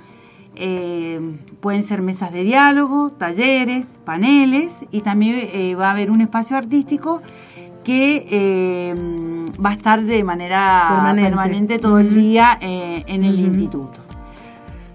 Eh, 0.56 1.20
pueden 1.62 1.84
ser 1.84 2.02
mesas 2.04 2.32
de 2.32 2.44
diálogo, 2.44 3.12
talleres, 3.12 3.88
paneles 4.06 4.86
y 4.92 5.02
también 5.02 5.50
eh, 5.52 5.74
va 5.74 5.88
a 5.88 5.92
haber 5.92 6.12
un 6.12 6.22
espacio 6.22 6.58
artístico 6.58 7.22
que 7.84 8.28
eh, 8.30 8.96
va 9.64 9.72
a 9.72 9.74
estar 9.74 10.04
de 10.04 10.24
manera 10.24 10.86
Permanente. 10.90 11.30
permanente, 11.30 11.80
todo 11.80 11.98
el 11.98 12.14
día 12.14 12.58
en 12.62 13.24
el 13.24 13.40
instituto. 13.40 14.03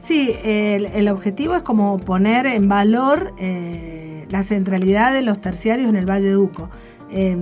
Sí, 0.09 0.35
el, 0.43 1.07
objetivo 1.11 1.55
es 1.55 1.63
como 1.63 1.99
poner 1.99 2.47
en 2.47 2.67
valor 2.67 3.35
eh, 3.37 4.27
la 4.31 4.43
centralidad 4.43 5.13
de 5.13 5.21
los 5.21 5.39
terciarios 5.39 5.91
en 5.91 5.97
el 5.97 6.09
Valle 6.09 6.31
de 6.31 6.37
Uco. 6.39 6.71
Eh, 7.11 7.37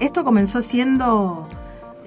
esto 0.00 0.24
comenzó 0.24 0.62
siendo 0.62 1.46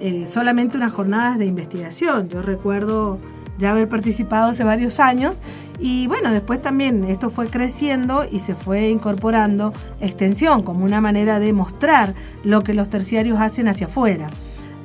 eh, 0.00 0.26
solamente 0.26 0.76
unas 0.76 0.90
jornadas 0.90 1.38
de 1.38 1.46
investigación. 1.46 2.28
Yo 2.28 2.42
recuerdo 2.42 3.20
ya 3.58 3.70
haber 3.70 3.88
participado 3.88 4.46
hace 4.48 4.64
varios 4.64 4.98
años 4.98 5.42
y 5.78 6.08
bueno, 6.08 6.32
después 6.32 6.60
también 6.60 7.04
esto 7.04 7.30
fue 7.30 7.46
creciendo 7.46 8.26
y 8.28 8.40
se 8.40 8.56
fue 8.56 8.88
incorporando 8.88 9.72
extensión 10.00 10.64
como 10.64 10.84
una 10.84 11.00
manera 11.00 11.38
de 11.38 11.52
mostrar 11.52 12.16
lo 12.42 12.64
que 12.64 12.74
los 12.74 12.88
terciarios 12.88 13.38
hacen 13.38 13.68
hacia 13.68 13.86
afuera. 13.86 14.28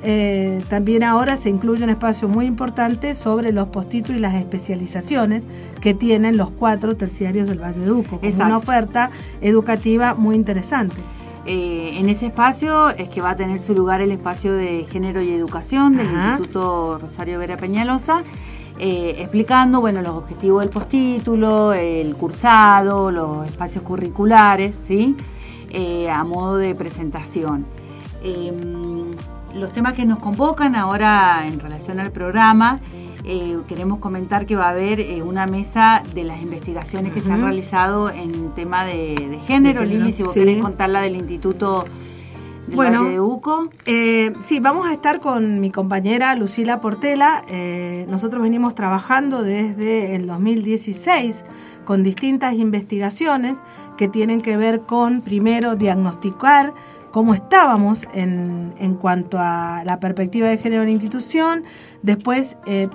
Eh, 0.02 0.62
también 0.68 1.02
ahora 1.02 1.36
se 1.36 1.48
incluye 1.48 1.82
un 1.82 1.90
espacio 1.90 2.28
muy 2.28 2.46
importante 2.46 3.14
sobre 3.14 3.52
los 3.52 3.68
postítulos 3.68 4.18
y 4.18 4.20
las 4.20 4.34
especializaciones 4.34 5.46
que 5.80 5.94
tienen 5.94 6.36
los 6.36 6.50
cuatro 6.50 6.96
terciarios 6.96 7.48
del 7.48 7.60
Valle 7.60 7.80
de 7.80 7.90
Uco, 7.90 8.20
Exacto. 8.22 8.46
una 8.46 8.56
oferta 8.58 9.10
educativa 9.40 10.14
muy 10.14 10.36
interesante. 10.36 10.96
Eh, 11.46 11.98
en 11.98 12.08
ese 12.08 12.26
espacio 12.26 12.90
es 12.90 13.08
que 13.08 13.20
va 13.20 13.30
a 13.30 13.36
tener 13.36 13.60
su 13.60 13.74
lugar 13.74 14.00
el 14.00 14.10
espacio 14.10 14.52
de 14.52 14.84
género 14.90 15.22
y 15.22 15.30
educación 15.30 15.96
del 15.96 16.08
Ajá. 16.08 16.30
Instituto 16.30 16.98
Rosario 16.98 17.38
Vera 17.38 17.56
Peñalosa, 17.56 18.22
eh, 18.78 19.16
explicando 19.20 19.80
bueno 19.80 20.02
los 20.02 20.12
objetivos 20.16 20.62
del 20.62 20.70
postítulo, 20.70 21.72
el 21.72 22.14
cursado, 22.16 23.10
los 23.10 23.46
espacios 23.46 23.82
curriculares, 23.84 24.78
¿sí? 24.84 25.16
Eh, 25.70 26.10
a 26.10 26.22
modo 26.24 26.56
de 26.58 26.74
presentación. 26.74 27.64
Eh, 28.22 28.52
los 29.56 29.72
temas 29.72 29.94
que 29.94 30.04
nos 30.04 30.18
convocan 30.18 30.76
ahora 30.76 31.44
en 31.46 31.58
relación 31.60 32.00
al 32.00 32.12
programa, 32.12 32.78
eh, 33.24 33.58
queremos 33.66 33.98
comentar 33.98 34.46
que 34.46 34.54
va 34.54 34.66
a 34.66 34.70
haber 34.70 35.00
eh, 35.00 35.22
una 35.22 35.46
mesa 35.46 36.02
de 36.14 36.24
las 36.24 36.40
investigaciones 36.40 37.12
que 37.12 37.20
se 37.20 37.32
han 37.32 37.42
realizado 37.42 38.10
en 38.10 38.54
tema 38.54 38.84
de, 38.84 39.14
de 39.14 39.38
género. 39.46 39.84
Lili, 39.84 40.12
si 40.12 40.22
vos 40.22 40.32
sí. 40.32 40.40
querés 40.40 40.62
contarla 40.62 41.00
del 41.00 41.16
Instituto 41.16 41.84
del 42.66 42.76
Bueno. 42.76 43.02
Valle 43.02 43.12
de 43.12 43.20
Uco. 43.20 43.62
Eh, 43.86 44.32
sí, 44.40 44.60
vamos 44.60 44.86
a 44.86 44.92
estar 44.92 45.20
con 45.20 45.60
mi 45.60 45.70
compañera 45.70 46.34
Lucila 46.34 46.80
Portela. 46.80 47.44
Eh, 47.48 48.06
nosotros 48.08 48.42
venimos 48.42 48.74
trabajando 48.74 49.42
desde 49.42 50.16
el 50.16 50.26
2016 50.26 51.44
con 51.84 52.02
distintas 52.02 52.54
investigaciones 52.54 53.58
que 53.96 54.08
tienen 54.08 54.42
que 54.42 54.56
ver 54.56 54.80
con, 54.80 55.20
primero, 55.20 55.76
diagnosticar 55.76 56.74
cómo 57.16 57.32
estábamos 57.32 58.00
en, 58.12 58.74
en 58.78 58.94
cuanto 58.94 59.38
a 59.40 59.84
la 59.86 59.98
perspectiva 60.00 60.48
de 60.48 60.58
género 60.58 60.82
en 60.82 60.88
la 60.88 60.92
institución, 60.92 61.64
después 62.02 62.58
eh, 62.66 62.88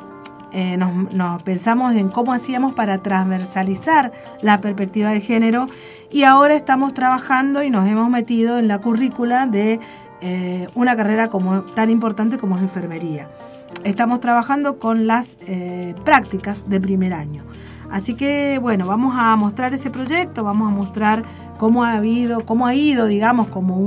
eh, 0.52 0.78
nos, 0.78 1.42
pensamos 1.42 1.96
en 1.96 2.10
cómo 2.10 2.32
hacíamos 2.32 2.76
para 2.76 3.00
transversalizar 3.00 4.12
la 4.44 4.62
perspectiva 4.62 5.10
de 5.10 5.22
género 5.22 5.70
y 6.12 6.22
ahora 6.22 6.54
estamos 6.54 6.94
trabajando 6.94 7.64
y 7.64 7.72
nos 7.72 7.88
hemos 7.88 8.12
metido 8.12 8.60
en 8.60 8.68
la 8.68 8.78
currícula 8.78 9.48
de 9.48 9.80
eh, 10.22 10.68
una 10.76 10.96
carrera 10.96 11.30
como, 11.30 11.64
tan 11.64 11.90
importante 11.90 12.38
como 12.38 12.58
es 12.58 12.62
enfermería. 12.62 13.28
Estamos 13.84 14.20
trabajando 14.20 14.78
con 14.78 15.08
las 15.08 15.36
prácticas 16.06 16.62
de 16.70 16.80
primer 16.80 17.14
año. 17.14 17.44
Así 17.90 18.14
que 18.14 18.60
bueno, 18.60 18.86
vamos 18.86 19.16
a 19.18 19.36
mostrar 19.36 19.74
ese 19.74 19.90
proyecto, 19.90 20.44
vamos 20.44 20.72
a 20.72 20.76
mostrar 20.76 21.24
cómo 21.62 21.84
ha 21.84 21.94
habido, 21.94 22.44
cómo 22.44 22.66
ha 22.66 22.74
ido, 22.74 23.06
digamos, 23.06 23.48
como 23.50 23.78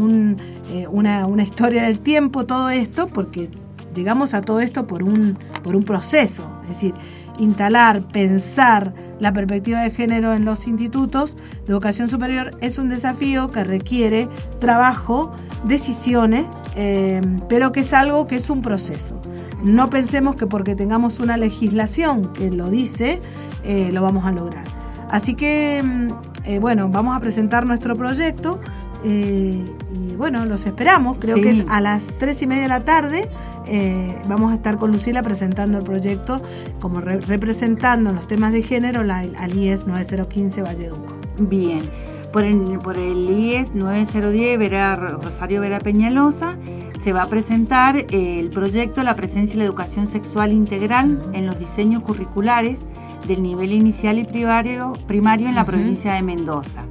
eh, 0.70 0.86
una, 0.86 1.42
historia 1.42 1.82
del 1.82 1.98
tiempo 1.98 2.46
todo 2.46 2.70
esto, 2.70 3.08
porque 3.08 3.50
llegamos 3.96 4.32
a 4.32 4.42
todo 4.42 4.60
esto 4.60 4.86
por 4.86 5.02
un, 5.02 5.36
proceso. 5.84 6.44
Es 6.62 6.68
decir, 6.68 6.94
instalar, 7.40 8.02
pensar 8.12 8.94
la 9.18 9.32
perspectiva 9.32 9.80
de 9.80 9.90
género 9.90 10.34
en 10.34 10.44
los 10.44 10.68
institutos 10.68 11.36
de 11.66 11.72
educación 11.72 12.06
superior 12.08 12.56
es 12.60 12.78
un 12.78 12.90
desafío 12.90 13.50
que 13.50 13.64
requiere 13.64 14.28
trabajo, 14.60 15.32
decisiones, 15.64 16.46
eh, 16.76 17.20
pero 17.48 17.72
que 17.72 17.80
es 17.80 17.92
algo 17.92 18.28
que 18.28 18.36
es 18.36 18.50
un 18.50 18.62
proceso. 18.62 19.20
No 19.64 19.90
pensemos 19.90 20.36
que 20.36 20.46
porque 20.46 20.76
tengamos 20.76 21.18
una 21.18 21.36
legislación 21.36 22.32
que 22.34 22.52
lo 22.52 22.70
dice, 22.70 23.20
eh, 23.64 23.90
lo 23.92 24.00
vamos 24.00 24.26
a 24.26 24.30
lograr. 24.30 24.64
Así 25.10 25.34
que, 25.34 25.82
mm, 25.82 26.33
eh, 26.44 26.58
bueno, 26.58 26.88
vamos 26.88 27.16
a 27.16 27.20
presentar 27.20 27.66
nuestro 27.66 27.96
proyecto 27.96 28.60
eh, 29.04 29.62
y 29.92 30.14
bueno, 30.16 30.44
los 30.46 30.66
esperamos. 30.66 31.16
Creo 31.20 31.36
Sí. 31.36 31.42
que 31.42 31.50
es 31.50 31.64
a 31.68 31.80
las 31.80 32.06
tres 32.18 32.40
y 32.42 32.46
media 32.46 32.62
de 32.62 32.68
la 32.68 32.84
tarde. 32.84 33.28
eh, 33.66 34.14
vamos 34.28 34.52
a 34.52 34.56
estar 34.56 34.76
con 34.76 34.92
Lucila 34.92 35.22
presentando 35.22 35.78
el 35.78 35.84
proyecto 35.84 36.42
como 36.80 37.00
re- 37.00 37.20
representando 37.20 38.12
los 38.12 38.28
temas 38.28 38.52
de 38.52 38.62
género 38.62 39.02
la, 39.04 39.20
al 39.20 39.56
IES 39.56 39.86
9015 39.86 40.60
Valleduco. 40.62 41.14
Bien. 41.38 41.88
Por 42.30 42.44
el, 42.44 42.58
por 42.80 42.96
el 42.98 43.30
IES 43.30 43.74
9010 43.74 44.58
Vera, 44.58 44.96
Rosario 44.96 45.60
Vera 45.62 45.78
Peñalosa 45.78 46.56
se 46.98 47.12
va 47.14 47.22
a 47.22 47.26
presentar 47.28 48.04
el 48.10 48.50
proyecto 48.50 49.02
La 49.02 49.14
presencia 49.16 49.54
y 49.54 49.58
la 49.60 49.64
educación 49.64 50.08
sexual 50.08 50.52
integral 50.52 51.22
en 51.32 51.46
los 51.46 51.58
diseños 51.58 52.02
curriculares 52.02 52.86
del 53.26 53.42
nivel 53.42 53.72
inicial 53.72 54.18
y 54.18 54.24
primario, 54.24 54.92
primario 55.06 55.48
en 55.48 55.54
la 55.54 55.64
provincia 55.64 56.14
de 56.14 56.22
Mendoza. 56.22 56.84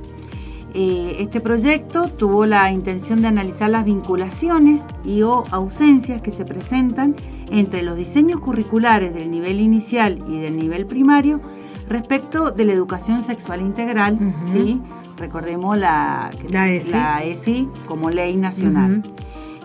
Eh, 0.75 1.17
este 1.19 1.39
proyecto 1.39 2.07
tuvo 2.07 2.47
la 2.47 2.71
intención 2.71 3.21
de 3.21 3.27
analizar 3.27 3.69
las 3.69 3.85
vinculaciones 3.85 4.83
y 5.05 5.21
o 5.21 5.43
ausencias 5.51 6.21
que 6.21 6.31
se 6.31 6.45
presentan 6.45 7.15
entre 7.51 7.83
los 7.83 7.95
diseños 7.95 8.39
curriculares 8.39 9.13
del 9.13 9.29
nivel 9.29 9.59
inicial 9.59 10.23
y 10.27 10.39
del 10.39 10.57
nivel 10.57 10.87
primario 10.87 11.39
respecto 11.87 12.49
de 12.49 12.65
la 12.65 12.73
educación 12.73 13.23
sexual 13.23 13.61
integral. 13.61 14.17
¿sí? 14.51 14.81
Recordemos 15.17 15.77
la, 15.77 16.31
La 16.49 16.71
ESI. 16.71 16.91
la 16.91 17.23
ESI 17.23 17.69
como 17.85 18.09
ley 18.09 18.35
nacional. 18.35 19.03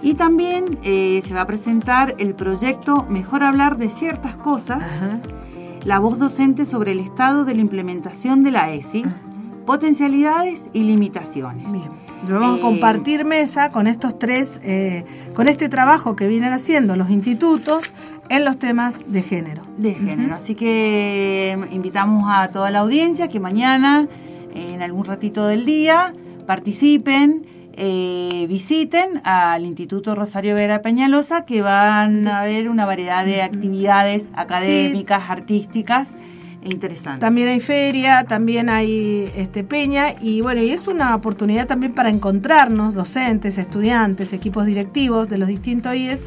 Y 0.03 0.15
también 0.15 0.79
eh, 0.83 1.23
se 1.25 1.33
va 1.35 1.41
a 1.43 1.47
presentar 1.47 2.15
el 2.19 2.35
proyecto 2.35 3.07
Mejor 3.09 3.43
hablar 3.43 3.79
de 3.79 3.89
ciertas 3.89 4.37
cosas. 4.37 4.85
La 5.85 5.99
voz 5.99 6.19
docente 6.19 6.65
sobre 6.65 6.93
el 6.93 7.01
estado 7.01 7.45
de 7.45 7.55
la 7.55 7.61
implementación 7.61 8.43
de 8.43 8.51
la 8.51 8.73
ESI, 8.73 9.05
potencialidades 9.67 10.65
y 10.73 10.83
limitaciones. 10.83 11.73
Bien. 11.73 11.91
Vamos 12.29 12.57
Eh, 12.57 12.59
a 12.59 12.63
compartir 12.63 13.25
mesa 13.25 13.71
con 13.71 13.87
estos 13.87 14.19
tres, 14.19 14.61
eh, 14.65 15.05
con 15.35 15.47
este 15.49 15.69
trabajo 15.69 16.17
que 16.17 16.27
vienen 16.27 16.53
haciendo 16.53 16.97
los 16.97 17.11
institutos 17.11 17.93
en 18.29 18.45
los 18.45 18.59
temas 18.59 18.97
de 19.07 19.23
género. 19.23 19.63
de 19.79 19.95
género. 19.95 20.35
Así 20.35 20.55
que 20.57 21.53
eh, 21.53 21.69
invitamos 21.71 22.25
a 22.29 22.49
toda 22.49 22.71
la 22.71 22.81
audiencia 22.81 23.29
que 23.29 23.39
mañana, 23.39 24.09
eh, 24.55 24.73
en 24.75 24.83
algún 24.83 25.05
ratito 25.05 25.47
del 25.47 25.65
día, 25.65 26.13
participen, 26.47 27.47
eh, 27.81 28.47
visiten 28.49 29.21
al 29.23 29.65
Instituto 29.65 30.17
Rosario 30.17 30.57
Vera 30.57 30.83
Peñalosa, 30.83 31.45
que 31.45 31.63
van 31.63 32.27
a 32.27 32.43
ver 32.43 32.69
una 32.69 32.85
variedad 32.87 33.25
de 33.25 33.41
actividades 33.41 34.27
académicas, 34.35 35.31
artísticas 35.31 36.11
e 36.65 36.71
interesantes. 36.71 37.21
También 37.21 37.47
hay 37.47 37.61
feria, 37.61 38.25
también 38.25 38.69
hay 38.69 39.31
este 39.37 39.63
peña 39.63 40.09
y 40.21 40.41
bueno, 40.41 40.61
y 40.61 40.71
es 40.71 40.89
una 40.89 41.15
oportunidad 41.15 41.69
también 41.69 41.95
para 41.95 42.09
encontrarnos, 42.09 42.95
docentes, 42.95 43.59
estudiantes, 43.59 44.33
equipos 44.33 44.67
directivos 44.67 45.29
de 45.29 45.39
los 45.39 45.47
distintos 45.47 45.95
IES 45.95 46.25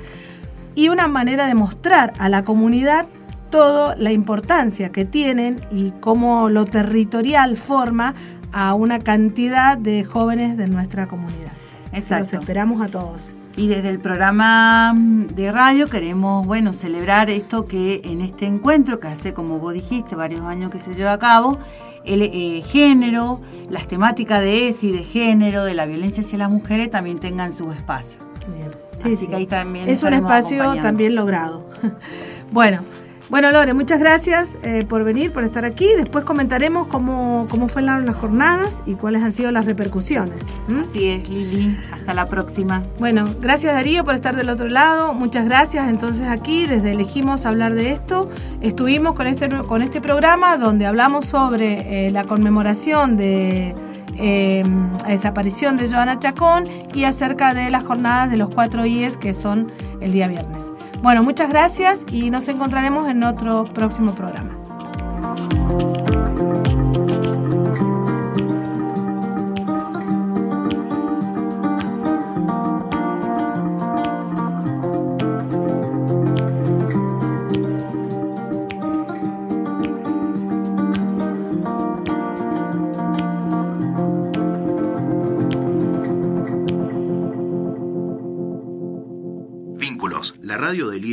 y 0.75 0.87
una 0.87 1.09
manera 1.09 1.47
de 1.47 1.55
mostrar 1.55 2.13
a 2.17 2.29
la 2.29 2.45
comunidad 2.45 3.07
toda 3.49 3.97
la 3.97 4.13
importancia 4.13 4.93
que 4.93 5.03
tienen 5.03 5.59
y 5.69 5.91
cómo 5.99 6.47
lo 6.47 6.63
territorial 6.63 7.57
forma 7.57 8.15
a 8.51 8.73
una 8.73 8.99
cantidad 8.99 9.77
de 9.77 10.03
jóvenes 10.03 10.57
de 10.57 10.67
nuestra 10.67 11.07
comunidad. 11.07 11.51
Los 11.91 12.03
Exacto. 12.03 12.39
esperamos 12.39 12.81
a 12.81 12.87
todos. 12.87 13.35
Y 13.57 13.67
desde 13.67 13.89
el 13.89 13.99
programa 13.99 14.93
mm, 14.93 15.27
de 15.27 15.51
radio 15.51 15.89
queremos, 15.89 16.47
bueno, 16.47 16.73
celebrar 16.73 17.29
esto 17.29 17.65
que 17.65 18.01
en 18.03 18.21
este 18.21 18.45
encuentro, 18.45 18.99
que 18.99 19.09
hace, 19.09 19.33
como 19.33 19.59
vos 19.59 19.73
dijiste, 19.73 20.15
varios 20.15 20.41
años 20.41 20.71
que 20.71 20.79
se 20.79 20.93
lleva 20.93 21.13
a 21.13 21.19
cabo, 21.19 21.59
el 22.05 22.21
eh, 22.21 22.63
género, 22.65 23.41
las 23.69 23.87
temáticas 23.87 24.41
de 24.41 24.69
ESI, 24.69 24.91
de 24.91 25.03
género, 25.03 25.65
de 25.65 25.73
la 25.73 25.85
violencia 25.85 26.23
hacia 26.23 26.37
las 26.37 26.49
mujeres, 26.49 26.89
también 26.89 27.17
tengan 27.19 27.53
su 27.53 27.71
espacio. 27.71 28.19
Bien. 28.55 28.69
Así 29.13 29.27
que 29.27 29.35
ahí 29.35 29.47
también 29.47 29.89
es 29.89 30.03
un 30.03 30.13
espacio 30.13 30.75
también 30.79 31.15
logrado. 31.15 31.67
bueno, 32.51 32.81
bueno 33.31 33.49
Lore, 33.49 33.73
muchas 33.73 33.99
gracias 33.99 34.57
eh, 34.61 34.85
por 34.85 35.05
venir, 35.05 35.31
por 35.31 35.45
estar 35.45 35.63
aquí. 35.63 35.87
Después 35.97 36.25
comentaremos 36.25 36.87
cómo, 36.87 37.47
cómo 37.49 37.69
fueron 37.69 38.05
las 38.05 38.17
jornadas 38.17 38.83
y 38.85 38.95
cuáles 38.95 39.23
han 39.23 39.31
sido 39.31 39.51
las 39.51 39.65
repercusiones. 39.65 40.35
¿m? 40.67 40.81
Así 40.81 41.07
es, 41.07 41.29
Lili. 41.29 41.77
Hasta 41.93 42.13
la 42.13 42.27
próxima. 42.27 42.83
Bueno, 42.99 43.33
gracias 43.39 43.73
Darío 43.73 44.03
por 44.03 44.15
estar 44.15 44.35
del 44.35 44.49
otro 44.49 44.67
lado. 44.67 45.13
Muchas 45.13 45.45
gracias. 45.45 45.89
Entonces 45.89 46.27
aquí, 46.27 46.67
desde 46.67 46.91
elegimos 46.91 47.45
hablar 47.45 47.73
de 47.73 47.91
esto, 47.91 48.29
estuvimos 48.59 49.15
con 49.15 49.27
este, 49.27 49.49
con 49.49 49.81
este 49.81 50.01
programa 50.01 50.57
donde 50.57 50.85
hablamos 50.85 51.25
sobre 51.25 52.07
eh, 52.07 52.11
la 52.11 52.25
conmemoración 52.25 53.15
de 53.15 53.73
eh, 54.17 54.63
desaparición 55.07 55.77
de 55.77 55.89
Joana 55.89 56.19
Chacón 56.19 56.67
y 56.93 57.03
acerca 57.03 57.53
de 57.53 57.69
las 57.69 57.83
jornadas 57.83 58.29
de 58.29 58.37
los 58.37 58.49
cuatro 58.49 58.85
IES 58.85 59.17
que 59.17 59.33
son 59.33 59.71
el 60.01 60.11
día 60.11 60.27
viernes. 60.27 60.71
Bueno, 61.01 61.23
muchas 61.23 61.49
gracias 61.49 62.05
y 62.11 62.29
nos 62.29 62.47
encontraremos 62.47 63.09
en 63.09 63.23
otro 63.23 63.65
próximo 63.65 64.13
programa. 64.13 64.60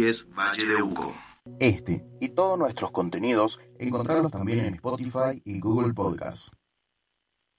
Valle 0.08 0.66
de 0.66 0.82
Uco. 0.82 1.14
Este 1.60 2.06
y 2.20 2.30
todos 2.30 2.58
nuestros 2.58 2.90
contenidos 2.92 3.60
encontrarlos 3.78 4.32
también 4.32 4.64
en 4.64 4.74
Spotify 4.74 5.42
y 5.44 5.60
Google 5.60 5.92
Podcast. 5.92 6.48